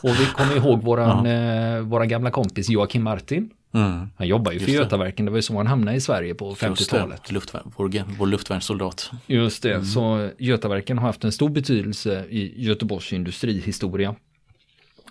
Och 0.03 0.11
vi 0.21 0.27
kommer 0.27 0.57
ihåg 0.57 0.83
våran, 0.83 1.27
eh, 1.27 1.81
våran 1.81 2.09
gamla 2.09 2.31
kompis 2.31 2.69
Joakim 2.71 3.03
Martin. 3.03 3.50
Mm. 3.75 4.11
Han 4.17 4.27
jobbar 4.27 4.53
ju 4.53 4.59
för 4.59 4.67
Just 4.67 4.79
det. 4.79 4.83
Götaverken, 4.85 5.25
det 5.25 5.31
var 5.31 5.39
ju 5.39 5.43
så 5.43 5.57
han 5.57 5.67
hamnade 5.67 5.97
i 5.97 6.00
Sverige 6.00 6.35
på 6.35 6.49
Just 6.49 6.61
det. 6.61 6.67
50-talet. 6.67 7.33
Luftvärn, 7.33 7.73
vår, 7.77 8.17
vår 8.19 8.27
luftvärnssoldat. 8.27 9.11
Just 9.27 9.62
det, 9.62 9.71
Mm. 9.75 9.85
så 9.85 10.31
Götaverken 10.39 10.99
har 10.99 11.07
haft 11.07 11.25
en 11.25 11.33
stor 11.33 11.49
betydelse 11.49 12.25
i 12.31 12.62
Göteborgs 12.67 13.12
industrihistoria. 13.12 14.15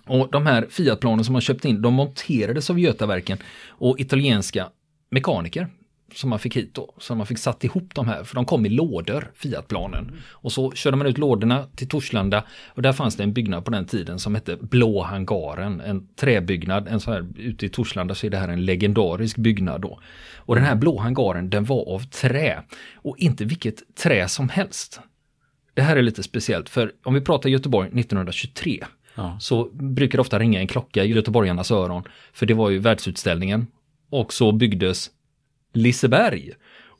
Och 0.06 0.28
de 0.32 0.46
här 0.46 0.66
Fiat-planen 0.70 1.24
som 1.24 1.32
man 1.32 1.42
köpt 1.42 1.64
in, 1.64 1.82
de 1.82 1.94
monterades 1.94 2.70
av 2.70 2.78
Götaverken 2.78 3.38
och 3.68 4.00
italienska 4.00 4.68
mekaniker 5.10 5.68
som 6.14 6.30
man 6.30 6.38
fick 6.38 6.56
hit 6.56 6.74
då. 6.74 6.94
Så 6.98 7.14
man 7.14 7.26
fick 7.26 7.38
satt 7.38 7.64
ihop 7.64 7.94
de 7.94 8.08
här, 8.08 8.24
för 8.24 8.34
de 8.34 8.44
kom 8.44 8.66
i 8.66 8.68
lådor, 8.68 9.30
Fiat-planen. 9.34 10.12
Och 10.30 10.52
så 10.52 10.72
körde 10.72 10.96
man 10.96 11.06
ut 11.06 11.18
lådorna 11.18 11.66
till 11.76 11.88
Torslanda 11.88 12.44
och 12.68 12.82
där 12.82 12.92
fanns 12.92 13.16
det 13.16 13.22
en 13.22 13.32
byggnad 13.32 13.64
på 13.64 13.70
den 13.70 13.86
tiden 13.86 14.18
som 14.18 14.34
hette 14.34 14.56
Blå 14.56 15.02
hangaren, 15.02 15.80
en 15.80 16.06
träbyggnad. 16.16 16.88
En 16.88 17.00
så 17.00 17.12
här, 17.12 17.26
ute 17.36 17.66
i 17.66 17.68
Torslanda 17.68 18.14
så 18.14 18.26
är 18.26 18.30
det 18.30 18.38
här 18.38 18.48
en 18.48 18.64
legendarisk 18.64 19.36
byggnad 19.36 19.80
då. 19.80 20.00
Och 20.36 20.54
den 20.54 20.64
här 20.64 20.74
blå 20.74 20.98
hangaren, 20.98 21.50
den 21.50 21.64
var 21.64 21.94
av 21.94 22.00
trä. 22.00 22.62
Och 22.94 23.18
inte 23.18 23.44
vilket 23.44 23.96
trä 24.02 24.28
som 24.28 24.48
helst. 24.48 25.00
Det 25.74 25.82
här 25.82 25.96
är 25.96 26.02
lite 26.02 26.22
speciellt, 26.22 26.68
för 26.68 26.92
om 27.04 27.14
vi 27.14 27.20
pratar 27.20 27.48
Göteborg 27.50 27.88
1923 27.88 28.84
Ja. 29.14 29.36
så 29.40 29.64
brukar 29.72 30.18
det 30.18 30.20
ofta 30.20 30.38
ringa 30.38 30.60
en 30.60 30.66
klocka 30.66 31.04
i 31.04 31.08
göteborgarnas 31.08 31.70
öron. 31.70 32.02
För 32.32 32.46
det 32.46 32.54
var 32.54 32.70
ju 32.70 32.78
världsutställningen. 32.78 33.66
Och 34.10 34.32
så 34.32 34.52
byggdes 34.52 35.10
Liseberg. 35.72 36.52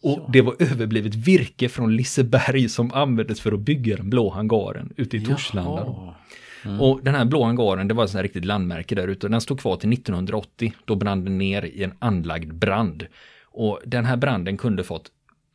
Och 0.03 0.31
det 0.33 0.43
var 0.43 0.57
överblivet 0.59 1.15
virke 1.15 1.69
från 1.69 1.97
Liseberg 1.97 2.69
som 2.69 2.93
användes 2.93 3.41
för 3.41 3.53
att 3.53 3.61
bygga 3.61 3.97
den 3.97 4.11
blå 4.11 4.31
hangaren 4.31 4.93
ute 4.97 5.17
i 5.17 5.25
Torslanda. 5.25 5.85
Jaha. 5.87 6.15
Och 6.81 7.01
den 7.03 7.15
här 7.15 7.25
blå 7.25 7.45
hangaren, 7.45 7.89
det 7.89 7.95
var 7.95 8.05
ett 8.05 8.15
riktigt 8.15 8.45
landmärke 8.45 8.95
där 8.95 9.09
ute. 9.09 9.29
Den 9.29 9.41
stod 9.41 9.61
kvar 9.61 9.77
till 9.77 9.93
1980. 9.93 10.73
Då 10.85 10.95
brann 10.95 11.25
den 11.25 11.39
ner 11.39 11.65
i 11.65 11.83
en 11.83 11.93
anlagd 11.99 12.55
brand. 12.55 13.07
Och 13.45 13.81
den 13.87 14.05
här 14.05 14.17
branden 14.17 14.57
kunde 14.57 14.85
fått 14.85 15.11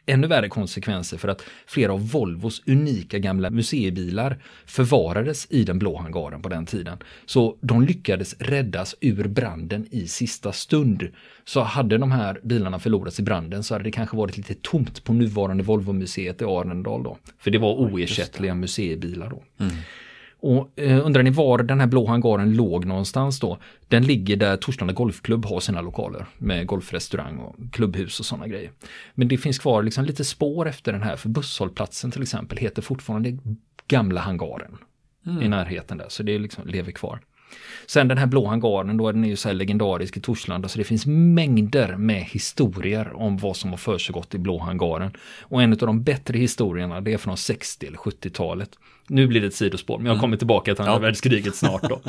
ännu 0.06 0.28
värre 0.28 0.50
konsekvenser 0.50 1.18
för 1.18 1.28
att 1.28 1.44
flera 1.68 1.94
av 1.94 2.10
Volvos 2.12 2.62
unika 2.68 3.20
gamla 3.20 3.50
museibilar 3.50 4.38
förvarades 4.66 5.48
i 5.50 5.64
den 5.64 5.80
blå 5.80 5.98
hangaren 5.98 6.42
på 6.42 6.50
den 6.50 6.66
tiden. 6.66 6.98
Så 7.26 7.58
de 7.62 7.82
lyckades 7.82 8.36
räddas 8.40 8.96
ur 9.02 9.28
branden 9.28 9.88
i 9.92 10.08
sista 10.08 10.52
stund. 10.52 11.08
Så 11.46 11.62
hade 11.62 11.98
de 11.98 12.12
här 12.12 12.40
bilarna 12.44 12.80
förlorats 12.80 13.20
i 13.20 13.24
branden 13.24 13.64
så 13.64 13.74
hade 13.74 13.84
det 13.84 13.92
kanske 13.92 14.18
varit 14.18 14.38
lite 14.38 14.56
tomt 14.62 15.04
på 15.04 15.14
nuvarande 15.14 15.64
Volvo-museet 15.64 16.42
i 16.42 16.46
Arendal 16.46 17.04
då. 17.04 17.18
För 17.40 17.52
det 17.52 17.58
var 17.58 17.74
oersättliga 17.74 18.56
museibilar 18.56 19.30
då. 19.30 19.44
Och 20.40 20.80
eh, 20.80 21.06
undrar 21.06 21.24
ni 21.24 21.30
var 21.30 21.58
den 21.58 21.80
här 21.80 21.88
blå 21.88 22.08
hangaren 22.08 22.56
låg 22.56 22.86
någonstans 22.86 23.40
då? 23.40 23.58
Den 23.88 24.04
ligger 24.04 24.36
där 24.36 24.58
Torslanda 24.58 24.94
Golfklubb 24.94 25.46
har 25.46 25.60
sina 25.60 25.82
lokaler 25.82 26.26
med 26.38 26.68
golfrestaurang 26.68 27.38
och 27.38 27.56
klubbhus 27.72 28.20
och 28.20 28.26
sådana 28.26 28.48
grejer. 28.48 28.72
Men 29.14 29.28
det 29.28 29.38
finns 29.38 29.60
kvar 29.60 29.84
liksom 29.84 30.06
lite 30.06 30.24
spår 30.24 30.68
efter 30.68 30.94
den 30.94 31.04
här, 31.04 31.16
för 31.16 31.30
busshållplatsen 31.30 32.12
till 32.12 32.22
exempel 32.22 32.58
heter 32.58 32.82
fortfarande 32.82 33.38
gamla 33.88 34.22
hangaren 34.22 34.78
mm. 35.26 35.44
i 35.44 35.48
närheten 35.48 35.98
där, 35.98 36.10
så 36.10 36.24
det 36.24 36.40
liksom 36.40 36.68
lever 36.68 36.92
kvar. 36.92 37.20
Sen 37.86 38.08
den 38.08 38.18
här 38.18 38.26
blå 38.26 38.48
hangaren, 38.48 38.98
då 38.98 39.08
är 39.08 39.14
den 39.14 39.24
ju 39.24 39.36
så 39.36 39.50
här 39.50 39.56
legendarisk 39.56 40.18
i 40.18 40.22
Torslanda, 40.22 40.70
så 40.70 40.78
det 40.78 40.84
finns 40.84 41.06
mängder 41.06 41.96
med 41.98 42.24
historier 42.24 43.14
om 43.16 43.38
vad 43.38 43.58
som 43.58 43.70
har 43.70 43.78
försiggått 43.78 44.36
i 44.36 44.38
blå 44.38 44.58
hangaren. 44.58 45.12
Och 45.42 45.64
en 45.64 45.72
av 45.72 45.78
de 45.78 46.04
bättre 46.04 46.38
historierna, 46.38 47.02
det 47.02 47.14
är 47.14 47.18
från 47.18 47.38
60 47.38 47.88
eller 47.88 47.98
70-talet. 47.98 48.70
Nu 49.08 49.28
blir 49.28 49.42
det 49.42 49.48
ett 49.48 49.56
sidospår, 49.56 49.98
men 49.98 50.06
jag 50.06 50.14
mm. 50.14 50.22
kommer 50.22 50.38
tillbaka 50.38 50.76
till 50.76 50.82
andra 50.82 50.94
ja. 50.94 51.00
världskriget 51.00 51.56
snart 51.56 51.90
då. 51.90 52.02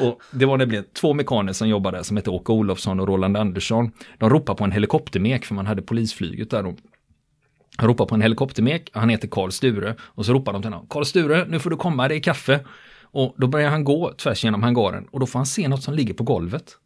Och 0.00 0.20
det 0.30 0.46
var 0.46 0.56
nämligen 0.56 0.84
två 1.00 1.14
mekaner 1.14 1.52
som 1.52 1.68
jobbade 1.68 2.04
som 2.04 2.16
hette 2.16 2.30
Åke 2.30 2.52
Olofsson 2.52 3.00
och 3.00 3.08
Roland 3.08 3.36
Andersson. 3.36 3.90
De 4.18 4.30
ropade 4.30 4.56
på 4.56 4.64
en 4.64 4.72
helikoptermek, 4.72 5.44
för 5.44 5.54
man 5.54 5.66
hade 5.66 5.82
polisflyget 5.82 6.50
där 6.50 6.62
då. 6.62 6.74
Han 7.76 7.88
ropar 7.88 8.06
på 8.06 8.14
en 8.14 8.22
helikoptermek, 8.22 8.90
han 8.92 9.08
heter 9.08 9.28
Karl 9.28 9.50
Sture 9.50 9.94
och 10.00 10.26
så 10.26 10.32
ropar 10.32 10.52
de 10.52 10.62
till 10.62 10.72
honom, 10.72 10.86
Karl 10.90 11.04
Sture, 11.04 11.44
nu 11.48 11.58
får 11.58 11.70
du 11.70 11.76
komma, 11.76 12.08
det 12.08 12.14
är 12.14 12.20
kaffe. 12.20 12.60
Och 13.14 13.34
då 13.38 13.46
börjar 13.46 13.70
han 13.70 13.84
gå 13.84 14.12
tvärs 14.12 14.44
genom 14.44 14.62
hangaren 14.62 15.06
och 15.10 15.20
då 15.20 15.26
får 15.26 15.38
han 15.38 15.46
se 15.46 15.68
något 15.68 15.82
som 15.82 15.94
ligger 15.94 16.14
på 16.14 16.24
golvet. 16.24 16.76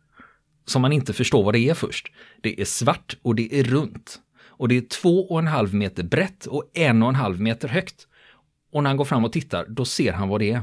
Som 0.66 0.82
man 0.82 0.92
inte 0.92 1.12
förstår 1.12 1.44
vad 1.44 1.54
det 1.54 1.68
är 1.68 1.74
först. 1.74 2.12
Det 2.40 2.60
är 2.60 2.64
svart 2.64 3.16
och 3.22 3.34
det 3.34 3.60
är 3.60 3.64
runt. 3.64 4.20
Och 4.46 4.68
det 4.68 4.76
är 4.76 4.80
två 4.80 5.26
och 5.28 5.38
en 5.38 5.46
halv 5.46 5.74
meter 5.74 6.02
brett 6.02 6.46
och 6.46 6.70
en 6.74 7.02
och 7.02 7.08
en 7.08 7.14
halv 7.14 7.40
meter 7.40 7.68
högt. 7.68 8.06
Och 8.72 8.82
när 8.82 8.90
han 8.90 8.96
går 8.96 9.04
fram 9.04 9.24
och 9.24 9.32
tittar, 9.32 9.66
då 9.68 9.84
ser 9.84 10.12
han 10.12 10.28
vad 10.28 10.40
det 10.40 10.50
är. 10.52 10.62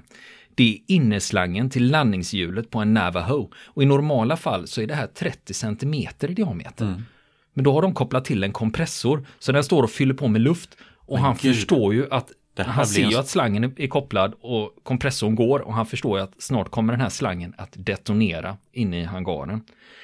Det 0.55 0.73
är 0.73 0.93
inneslangen 0.93 1.69
till 1.69 1.91
landningshjulet 1.91 2.69
på 2.69 2.79
en 2.79 2.93
Navajo. 2.93 3.51
Och 3.65 3.83
i 3.83 3.85
normala 3.85 4.37
fall 4.37 4.67
så 4.67 4.81
är 4.81 4.87
det 4.87 4.95
här 4.95 5.07
30 5.07 5.53
centimeter 5.53 6.31
i 6.31 6.33
diameter. 6.33 6.85
Mm. 6.85 7.01
Men 7.53 7.63
då 7.63 7.73
har 7.73 7.81
de 7.81 7.93
kopplat 7.93 8.25
till 8.25 8.43
en 8.43 8.51
kompressor, 8.51 9.27
så 9.39 9.51
den 9.51 9.63
står 9.63 9.83
och 9.83 9.91
fyller 9.91 10.13
på 10.13 10.27
med 10.27 10.41
luft. 10.41 10.77
Och 10.95 11.13
Men 11.13 11.23
han 11.23 11.37
Gud. 11.41 11.55
förstår 11.55 11.93
ju 11.93 12.11
att 12.11 12.31
han 12.63 12.87
ser 12.87 13.09
ju 13.09 13.17
att 13.17 13.27
slangen 13.27 13.63
är 13.77 13.87
kopplad 13.87 14.33
och 14.41 14.75
kompressorn 14.83 15.35
går 15.35 15.59
och 15.59 15.73
han 15.73 15.85
förstår 15.85 16.17
ju 16.17 16.23
att 16.23 16.33
snart 16.37 16.71
kommer 16.71 16.93
den 16.93 17.01
här 17.01 17.09
slangen 17.09 17.53
att 17.57 17.71
detonera 17.73 18.57
inne 18.71 19.01
i 19.01 19.03
hangaren. 19.03 19.61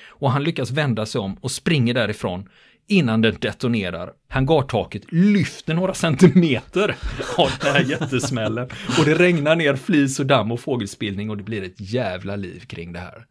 Och 0.07 0.31
han 0.31 0.43
lyckas 0.43 0.71
vända 0.71 1.05
sig 1.05 1.21
om 1.21 1.37
och 1.41 1.51
springer 1.51 1.93
därifrån 1.93 2.49
innan 2.87 3.21
den 3.21 3.37
detonerar. 3.39 4.13
Hangartaket 4.29 5.11
lyfter 5.11 5.73
några 5.73 5.93
centimeter 5.93 6.95
av 7.37 7.51
den 7.61 7.73
här 7.73 7.83
jättesmällen. 7.83 8.69
Och 8.99 9.05
det 9.05 9.15
regnar 9.15 9.55
ner 9.55 9.75
flis 9.75 10.19
och 10.19 10.25
damm 10.25 10.51
och 10.51 10.59
fågelspillning 10.59 11.29
och 11.29 11.37
det 11.37 11.43
blir 11.43 11.63
ett 11.63 11.79
jävla 11.93 12.35
liv 12.35 12.59
kring 12.59 12.93
det 12.93 12.99
här. 12.99 13.25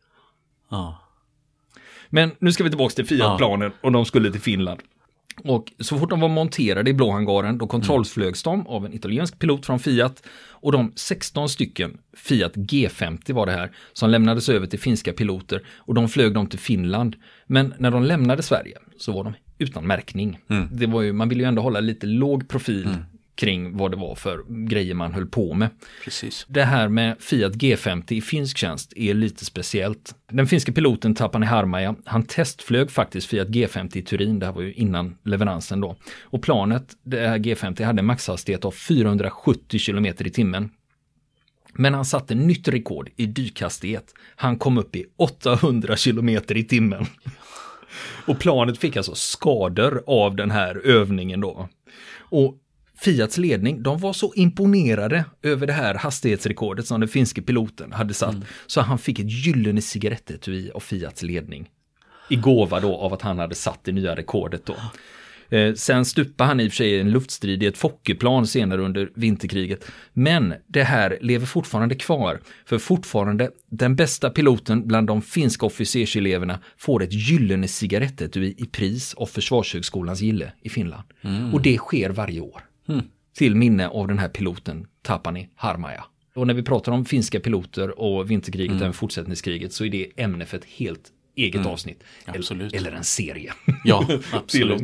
Ja. 0.71 0.99
Men 2.09 2.31
nu 2.39 2.53
ska 2.53 2.65
vi 2.65 2.71
tillbaka 2.71 2.95
till 2.95 3.07
Fiat-planen 3.07 3.73
och 3.81 3.93
de 3.93 4.05
skulle 4.05 4.33
till 4.33 4.41
Finland. 4.41 4.81
Och 5.45 5.73
så 5.79 5.99
fort 5.99 6.11
de 6.11 6.21
var 6.21 6.29
monterade 6.29 6.91
i 6.91 6.95
blåhangaren 6.95 7.59
då 7.59 7.67
kontrollflögs 7.67 8.43
de 8.43 8.67
av 8.67 8.87
en 8.87 8.93
italiensk 8.93 9.39
pilot 9.39 9.67
från 9.67 9.79
Fiat 9.79 10.23
och 10.49 10.73
de 10.73 10.93
16 10.97 11.49
stycken 11.49 11.99
Fiat 12.17 12.57
G50 12.57 13.33
var 13.33 13.47
det 13.47 13.53
här 13.53 13.71
som 13.93 14.11
lämnades 14.11 14.49
över 14.49 14.67
till 14.67 14.79
finska 14.79 15.13
piloter 15.13 15.67
och 15.77 15.95
de 15.95 16.09
flög 16.09 16.35
dem 16.35 16.47
till 16.47 16.59
Finland. 16.59 17.17
Men 17.47 17.75
när 17.79 17.91
de 17.91 18.03
lämnade 18.03 18.43
Sverige 18.43 18.79
så 18.99 19.13
var 19.13 19.25
de 19.25 19.35
utan 19.59 19.87
märkning. 19.87 20.39
Mm. 20.49 20.69
Det 20.73 20.87
var 20.87 21.03
ju, 21.03 21.13
man 21.13 21.29
ville 21.29 21.43
ju 21.43 21.49
ändå 21.49 21.63
hålla 21.63 21.81
lite 21.81 22.07
låg 22.07 22.49
profil 22.49 22.87
mm 22.87 23.03
kring 23.41 23.77
vad 23.77 23.91
det 23.91 23.97
var 23.97 24.15
för 24.15 24.67
grejer 24.69 24.95
man 24.95 25.13
höll 25.13 25.27
på 25.27 25.55
med. 25.55 25.69
Precis. 26.05 26.47
Det 26.49 26.65
här 26.65 26.89
med 26.89 27.17
Fiat 27.21 27.53
G50 27.53 28.13
i 28.13 28.21
finsk 28.21 28.59
tjänst 28.59 28.93
är 28.97 29.15
lite 29.15 29.45
speciellt. 29.45 30.15
Den 30.33 30.47
finska 30.47 30.73
piloten 30.73 31.15
Tapani 31.15 31.47
Harmaja, 31.47 31.95
han 32.05 32.23
testflög 32.23 32.91
faktiskt 32.91 33.27
Fiat 33.27 33.49
G50 33.49 33.97
i 33.97 34.03
Turin, 34.03 34.39
det 34.39 34.47
här 34.47 34.53
var 34.53 34.63
ju 34.63 34.73
innan 34.73 35.17
leveransen 35.25 35.81
då. 35.81 35.97
Och 36.23 36.43
planet, 36.43 36.85
det 37.03 37.29
här 37.29 37.39
G50, 37.39 37.85
hade 37.85 38.01
en 38.01 38.07
maxhastighet 38.07 38.65
av 38.65 38.71
470 38.71 39.81
km 39.87 40.07
i 40.07 40.31
timmen. 40.31 40.71
Men 41.73 41.95
han 41.95 42.05
satte 42.05 42.35
nytt 42.35 42.69
rekord 42.69 43.11
i 43.17 43.27
dykhastighet. 43.27 44.15
Han 44.37 44.59
kom 44.59 44.79
upp 44.79 44.97
i 44.97 45.07
800 45.17 45.97
km 45.97 46.29
i 46.29 46.65
timmen. 46.65 47.07
Och 48.27 48.39
planet 48.39 48.79
fick 48.79 48.97
alltså 48.97 49.15
skador 49.15 50.03
av 50.07 50.37
den 50.37 50.51
här 50.51 50.87
övningen 50.87 51.41
då. 51.41 51.69
Och 52.19 52.57
Fiats 53.02 53.38
ledning, 53.38 53.83
de 53.83 53.99
var 53.99 54.12
så 54.12 54.33
imponerade 54.37 55.25
över 55.42 55.66
det 55.66 55.73
här 55.73 55.95
hastighetsrekordet 55.95 56.87
som 56.87 57.00
den 57.00 57.09
finske 57.09 57.42
piloten 57.42 57.92
hade 57.92 58.14
satt. 58.14 58.35
Mm. 58.35 58.47
Så 58.66 58.80
han 58.80 58.99
fick 58.99 59.19
ett 59.19 59.30
gyllene 59.30 59.83
cigarettetui 59.83 60.71
av 60.71 60.80
Fiats 60.80 61.23
ledning. 61.23 61.69
I 62.28 62.37
gåva 62.37 62.80
då 62.80 62.97
av 62.97 63.12
att 63.12 63.23
han 63.23 63.38
hade 63.38 63.54
satt 63.54 63.85
det 63.85 63.92
nya 63.92 64.16
rekordet 64.16 64.66
då. 64.66 64.76
Eh, 65.57 65.75
sen 65.75 66.04
stupade 66.04 66.49
han 66.49 66.61
i 66.61 66.69
och 66.69 66.73
för 66.73 66.76
sig 66.76 66.90
i 66.90 67.00
en 67.00 67.11
luftstrid 67.11 67.62
i 67.62 67.66
ett 67.66 67.78
Fokkerplan 67.78 68.47
senare 68.47 68.80
under 68.80 69.11
vinterkriget. 69.14 69.90
Men 70.12 70.54
det 70.66 70.83
här 70.83 71.19
lever 71.21 71.47
fortfarande 71.47 71.95
kvar. 71.95 72.40
För 72.66 72.78
fortfarande 72.78 73.50
den 73.71 73.97
bästa 73.97 74.30
piloten 74.30 74.87
bland 74.87 75.07
de 75.07 75.23
finska 75.23 75.66
officerseleverna 75.66 76.59
får 76.76 77.02
ett 77.02 77.12
gyllene 77.12 77.69
cigarettetui 77.69 78.54
i 78.59 78.66
pris 78.66 79.14
av 79.14 79.26
Försvarshögskolans 79.26 80.21
gille 80.21 80.52
i 80.62 80.69
Finland. 80.69 81.04
Mm. 81.23 81.54
Och 81.54 81.62
det 81.62 81.76
sker 81.76 82.11
varje 82.11 82.40
år. 82.40 82.70
Mm. 82.89 83.05
Till 83.35 83.57
minne 83.57 83.89
av 83.89 84.09
den 84.09 84.19
här 84.19 84.29
piloten 84.29 84.87
Tapani 85.03 85.49
Harmaja. 85.55 86.05
Och 86.35 86.47
när 86.47 86.55
vi 86.55 86.63
pratar 86.63 86.93
om 86.93 87.05
finska 87.05 87.41
piloter 87.41 88.01
och 88.01 88.31
vinterkriget, 88.31 88.71
mm. 88.71 88.83
även 88.83 88.93
fortsättningskriget, 88.93 89.73
så 89.73 89.85
är 89.85 89.91
det 89.91 90.09
ämne 90.17 90.47
för 90.47 90.57
ett 90.59 90.65
helt 90.65 91.13
eget 91.37 91.55
mm. 91.55 91.73
avsnitt. 91.73 92.05
Absolut. 92.25 92.75
Eller 92.75 92.93
en 92.93 93.05
serie. 93.05 93.53
Ja, 93.85 94.09
absolut. 94.33 94.83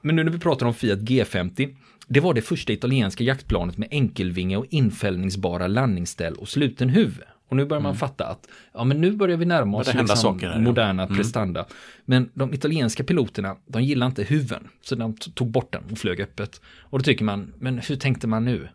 Men 0.00 0.16
nu 0.16 0.24
när 0.24 0.32
vi 0.32 0.38
pratar 0.38 0.66
om 0.66 0.74
Fiat 0.74 0.98
G50, 0.98 1.76
det 2.06 2.20
var 2.20 2.34
det 2.34 2.42
första 2.42 2.72
italienska 2.72 3.24
jaktplanet 3.24 3.78
med 3.78 3.88
enkelvinge 3.90 4.56
och 4.56 4.66
infällningsbara 4.70 5.66
landningsställ 5.66 6.34
och 6.34 6.48
sluten 6.48 6.88
huv. 6.88 7.22
Och 7.48 7.56
nu 7.56 7.64
börjar 7.64 7.82
man 7.82 7.90
mm. 7.90 7.98
fatta 7.98 8.26
att 8.26 8.48
ja, 8.74 8.84
men 8.84 9.00
nu 9.00 9.12
börjar 9.12 9.36
vi 9.36 9.44
närma 9.44 9.78
oss 9.78 9.94
liksom 9.94 10.38
här, 10.40 10.58
moderna 10.58 11.02
ja. 11.02 11.06
mm. 11.06 11.16
prestanda. 11.16 11.66
Men 12.04 12.30
de 12.34 12.54
italienska 12.54 13.04
piloterna, 13.04 13.56
de 13.66 13.82
gillar 13.82 14.06
inte 14.06 14.24
huven. 14.24 14.68
Så 14.82 14.94
de 14.94 15.16
tog 15.16 15.50
bort 15.50 15.72
den 15.72 15.82
och 15.92 15.98
flög 15.98 16.20
öppet. 16.20 16.60
Och 16.80 16.98
då 16.98 17.02
tycker 17.02 17.24
man, 17.24 17.52
men 17.58 17.78
hur 17.78 17.96
tänkte 17.96 18.26
man 18.26 18.44
nu? 18.44 18.68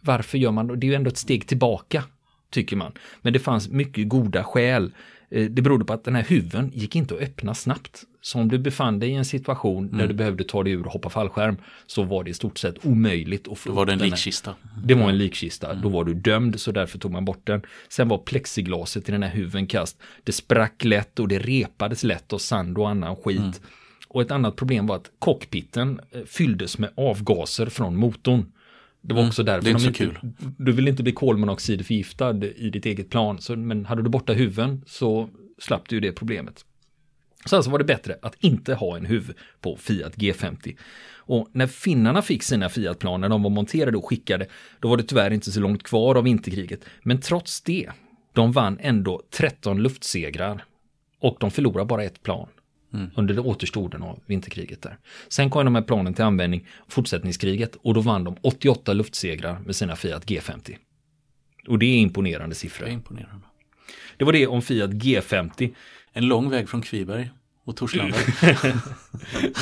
Varför 0.00 0.38
gör 0.38 0.50
man, 0.50 0.80
det 0.80 0.86
är 0.86 0.88
ju 0.88 0.94
ändå 0.94 1.10
ett 1.10 1.16
steg 1.16 1.46
tillbaka, 1.46 2.04
tycker 2.50 2.76
man. 2.76 2.92
Men 3.22 3.32
det 3.32 3.38
fanns 3.38 3.68
mycket 3.68 4.08
goda 4.08 4.44
skäl 4.44 4.92
det 5.32 5.62
berodde 5.62 5.84
på 5.84 5.92
att 5.92 6.04
den 6.04 6.14
här 6.14 6.22
huven 6.22 6.70
gick 6.74 6.96
inte 6.96 7.14
att 7.14 7.20
öppna 7.20 7.54
snabbt. 7.54 8.02
Så 8.20 8.38
om 8.38 8.48
du 8.48 8.58
befann 8.58 8.98
dig 8.98 9.10
i 9.10 9.14
en 9.14 9.24
situation 9.24 9.84
mm. 9.84 9.98
där 9.98 10.06
du 10.06 10.14
behövde 10.14 10.44
ta 10.44 10.62
dig 10.62 10.72
ur 10.72 10.86
och 10.86 10.92
hoppa 10.92 11.10
fallskärm 11.10 11.56
så 11.86 12.02
var 12.02 12.24
det 12.24 12.30
i 12.30 12.34
stort 12.34 12.58
sett 12.58 12.86
omöjligt 12.86 13.48
att 13.48 13.58
få 13.58 13.68
Då 13.68 13.74
var 13.76 13.86
det 13.86 13.92
en 13.92 13.98
likkista. 13.98 14.54
Det 14.84 14.94
var 14.94 15.08
en 15.08 15.18
likkista. 15.18 15.70
Mm. 15.70 15.82
Då 15.82 15.88
var 15.88 16.04
du 16.04 16.14
dömd 16.14 16.60
så 16.60 16.72
därför 16.72 16.98
tog 16.98 17.12
man 17.12 17.24
bort 17.24 17.46
den. 17.46 17.62
Sen 17.88 18.08
var 18.08 18.18
plexiglaset 18.18 19.08
i 19.08 19.12
den 19.12 19.22
här 19.22 19.30
huven 19.30 19.66
kast. 19.66 19.98
Det 20.24 20.32
sprack 20.32 20.84
lätt 20.84 21.18
och 21.18 21.28
det 21.28 21.38
repades 21.38 22.04
lätt 22.04 22.32
av 22.32 22.38
sand 22.38 22.78
och 22.78 22.90
annan 22.90 23.16
skit. 23.16 23.38
Mm. 23.38 23.52
Och 24.08 24.22
ett 24.22 24.30
annat 24.30 24.56
problem 24.56 24.86
var 24.86 24.96
att 24.96 25.10
cockpiten 25.18 26.00
eh, 26.10 26.22
fylldes 26.26 26.78
med 26.78 26.90
avgaser 26.96 27.66
från 27.66 27.96
motorn. 27.96 28.52
Det 29.02 29.14
var 29.14 29.20
mm, 29.20 29.28
också 29.28 29.42
därför 29.42 29.64
det 29.64 29.70
är 29.70 29.74
inte 29.74 29.86
inte, 29.86 29.98
kul. 29.98 30.18
Du 30.58 30.72
vill 30.72 30.88
inte 30.88 31.02
bli 31.02 31.12
kolmonoxidförgiftad 31.12 32.44
i 32.44 32.70
ditt 32.70 32.86
eget 32.86 33.10
plan, 33.10 33.38
så, 33.38 33.56
men 33.56 33.84
hade 33.84 34.02
du 34.02 34.10
borta 34.10 34.32
huven 34.32 34.84
så 34.86 35.28
slapp 35.58 35.88
du 35.88 35.96
ju 35.96 36.00
det 36.00 36.12
problemet. 36.12 36.64
Så 37.44 37.56
alltså 37.56 37.70
var 37.70 37.78
det 37.78 37.84
bättre 37.84 38.18
att 38.22 38.36
inte 38.40 38.74
ha 38.74 38.96
en 38.96 39.06
huv 39.06 39.34
på 39.60 39.76
Fiat 39.76 40.16
G50. 40.16 40.76
Och 41.24 41.48
när 41.52 41.66
finnarna 41.66 42.22
fick 42.22 42.42
sina 42.42 42.68
Fiat-plan, 42.68 43.20
när 43.20 43.28
de 43.28 43.42
var 43.42 43.50
monterade 43.50 43.96
och 43.96 44.08
skickade, 44.08 44.46
då 44.80 44.88
var 44.88 44.96
det 44.96 45.02
tyvärr 45.02 45.30
inte 45.30 45.52
så 45.52 45.60
långt 45.60 45.82
kvar 45.82 46.14
av 46.14 46.24
vinterkriget. 46.24 46.80
Men 47.02 47.20
trots 47.20 47.60
det, 47.60 47.90
de 48.32 48.52
vann 48.52 48.78
ändå 48.80 49.22
13 49.30 49.82
luftsegrar. 49.82 50.64
Och 51.20 51.36
de 51.40 51.50
förlorade 51.50 51.86
bara 51.86 52.04
ett 52.04 52.22
plan. 52.22 52.48
Mm. 52.92 53.10
Under 53.14 53.38
återstoden 53.38 54.02
av 54.02 54.20
vinterkriget 54.26 54.82
där. 54.82 54.98
Sen 55.28 55.50
kom 55.50 55.64
de 55.64 55.74
här 55.74 55.82
planen 55.82 56.14
till 56.14 56.24
användning 56.24 56.66
fortsättningskriget 56.88 57.76
och 57.82 57.94
då 57.94 58.00
vann 58.00 58.24
de 58.24 58.36
88 58.42 58.92
luftsegrar 58.92 59.58
med 59.66 59.76
sina 59.76 59.96
Fiat 59.96 60.26
G50. 60.26 60.76
Och 61.68 61.78
det 61.78 61.86
är 61.86 61.98
imponerande 61.98 62.54
siffror. 62.54 62.84
Det, 62.84 62.90
är 62.90 62.94
imponerande. 62.94 63.46
det 64.16 64.24
var 64.24 64.32
det 64.32 64.46
om 64.46 64.62
Fiat 64.62 64.90
G50. 64.90 65.74
En 66.12 66.26
lång 66.26 66.50
väg 66.50 66.68
från 66.68 66.82
Kviberg 66.82 67.30
och 67.64 67.76
Torslanda. 67.76 68.16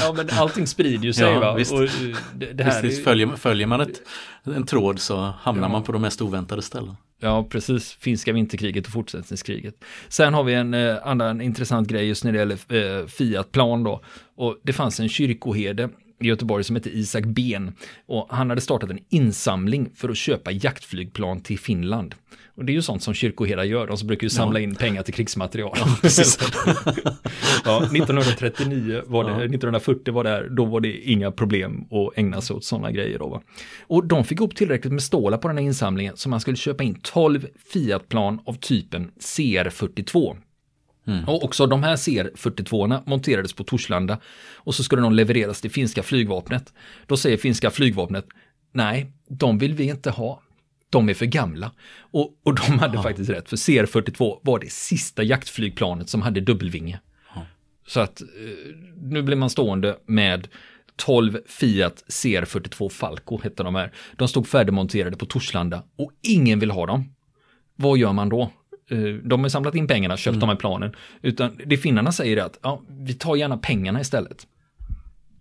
ja 0.01 0.13
men 0.17 0.29
allting 0.31 0.67
sprider 0.67 1.05
ju 1.05 1.13
sig 1.13 1.25
ja, 1.25 1.41
va. 1.41 1.55
Visst. 1.55 1.73
Och 1.73 1.83
eh, 1.83 2.17
det, 2.35 2.53
det 2.53 2.65
här 2.65 2.83
visst, 2.83 2.99
är... 2.99 3.05
följer, 3.05 3.37
följer 3.37 3.67
man 3.67 3.81
ett, 3.81 4.03
en 4.45 4.67
tråd 4.67 5.01
så 5.01 5.17
hamnar 5.17 5.63
ja. 5.63 5.69
man 5.69 5.83
på 5.83 5.93
de 5.93 6.03
mest 6.03 6.23
oväntade 6.23 6.63
ställen. 6.63 6.97
Ja, 7.21 7.45
precis. 7.45 7.93
Finska 7.93 8.33
vinterkriget 8.33 8.87
och 8.87 8.93
fortsättningskriget. 8.93 9.85
Sen 10.09 10.35
har 10.35 10.45
vi 10.45 10.55
en 10.55 10.75
eh, 10.75 10.97
annan 11.03 11.41
intressant 11.41 11.89
grej 11.89 12.07
just 12.09 12.25
när 12.25 12.33
det 12.33 12.39
gäller 12.39 13.01
eh, 13.01 13.07
Fiat-plan 13.07 13.85
då. 13.85 14.01
Och 14.35 14.59
det 14.63 14.73
fanns 14.73 15.01
en 15.01 15.09
kyrkoherde 15.09 15.89
i 16.21 16.27
Göteborg 16.27 16.65
som 16.65 16.77
hette 16.77 16.91
Isak 16.91 17.25
Ben. 17.25 17.73
Och 18.07 18.27
han 18.31 18.51
hade 18.51 18.61
startat 18.61 18.91
en 18.91 18.99
insamling 19.09 19.91
för 19.95 20.09
att 20.09 20.17
köpa 20.17 20.51
jaktflygplan 20.51 21.41
till 21.41 21.59
Finland. 21.59 22.15
Och 22.55 22.65
det 22.65 22.73
är 22.73 22.75
ju 22.75 22.83
sånt 22.83 23.03
som 23.03 23.15
kyrkoherdar 23.15 23.65
gör, 23.65 23.87
de 23.87 24.07
brukar 24.07 24.25
ju 24.25 24.31
samla 24.31 24.61
in 24.61 24.75
pengar 24.75 25.03
till 25.03 25.15
krigsmaterial. 25.15 25.77
Ja, 25.77 25.87
ja, 27.65 27.85
1939 27.85 29.03
var 29.07 29.25
det, 29.25 29.31
ja. 29.31 29.37
1940 29.37 30.15
var 30.15 30.25
det 30.25 30.31
här, 30.31 30.49
då 30.51 30.65
var 30.65 30.81
det 30.81 31.11
inga 31.11 31.31
problem 31.31 31.85
att 31.91 32.19
ägna 32.19 32.41
sig 32.41 32.57
åt 32.57 32.65
sådana 32.65 32.91
grejer. 32.91 33.19
Då, 33.19 33.29
va? 33.29 33.43
Och 33.87 34.07
de 34.07 34.25
fick 34.25 34.41
upp 34.41 34.57
tillräckligt 34.57 34.93
med 34.93 35.03
stålar 35.03 35.39
på 35.39 35.49
den 35.49 35.59
här 35.59 35.65
insamlingen 35.65 36.17
så 36.17 36.29
man 36.29 36.41
skulle 36.41 36.57
köpa 36.57 36.85
in 36.85 37.01
12 37.03 37.47
Fiat-plan 37.73 38.41
av 38.45 38.55
typen 38.55 39.11
CR42. 39.21 40.37
Mm. 41.11 41.25
Och 41.25 41.45
också 41.45 41.67
de 41.67 41.83
här 41.83 41.97
CR42 41.97 43.03
monterades 43.07 43.53
på 43.53 43.65
Torslanda 43.65 44.19
och 44.55 44.75
så 44.75 44.85
skulle 44.85 45.03
de 45.03 45.13
levereras 45.13 45.61
till 45.61 45.71
finska 45.71 46.03
flygvapnet. 46.03 46.73
Då 47.07 47.17
säger 47.17 47.37
finska 47.37 47.71
flygvapnet, 47.71 48.27
nej, 48.73 49.13
de 49.29 49.59
vill 49.59 49.75
vi 49.75 49.85
inte 49.85 50.11
ha. 50.11 50.43
De 50.91 51.09
är 51.09 51.15
för 51.15 51.27
gamla. 51.27 51.73
Och, 51.99 52.41
och 52.43 52.55
de 52.55 52.79
hade 52.79 52.95
ja. 52.95 53.03
faktiskt 53.03 53.31
rätt, 53.31 53.49
för 53.49 53.57
CR42 53.57 54.39
var 54.43 54.59
det 54.59 54.73
sista 54.73 55.23
jaktflygplanet 55.23 56.09
som 56.09 56.23
hade 56.23 56.41
dubbelvinge. 56.41 57.01
Ja. 57.35 57.47
Så 57.87 58.01
att 58.01 58.21
eh, 58.21 58.27
nu 58.97 59.23
blir 59.23 59.37
man 59.37 59.51
stående 59.51 59.99
med 60.07 60.49
12 60.97 61.39
Fiat 61.47 62.05
CR42 62.09 62.89
Falco 62.89 63.41
hette 63.43 63.63
de 63.63 63.75
här. 63.75 63.93
De 64.17 64.29
stod 64.29 64.49
färdigmonterade 64.49 65.17
på 65.17 65.27
Torslanda 65.27 65.83
och 65.97 66.13
ingen 66.23 66.59
vill 66.59 66.71
ha 66.71 66.87
dem. 66.87 67.15
Vad 67.77 67.99
gör 67.99 68.13
man 68.13 68.29
då? 68.29 68.51
Eh, 68.91 69.15
de 69.25 69.43
har 69.43 69.49
samlat 69.49 69.75
in 69.75 69.87
pengarna, 69.87 70.17
köpt 70.17 70.35
mm. 70.35 70.41
de 70.41 70.49
här 70.49 70.57
planen. 70.57 70.93
Utan 71.23 71.61
det 71.67 71.77
finnarna 71.77 72.13
säger 72.13 72.37
är 72.37 72.43
att 72.43 72.59
ja, 72.63 72.83
vi 72.89 73.15
tar 73.15 73.37
gärna 73.37 73.57
pengarna 73.57 74.01
istället. 74.01 74.47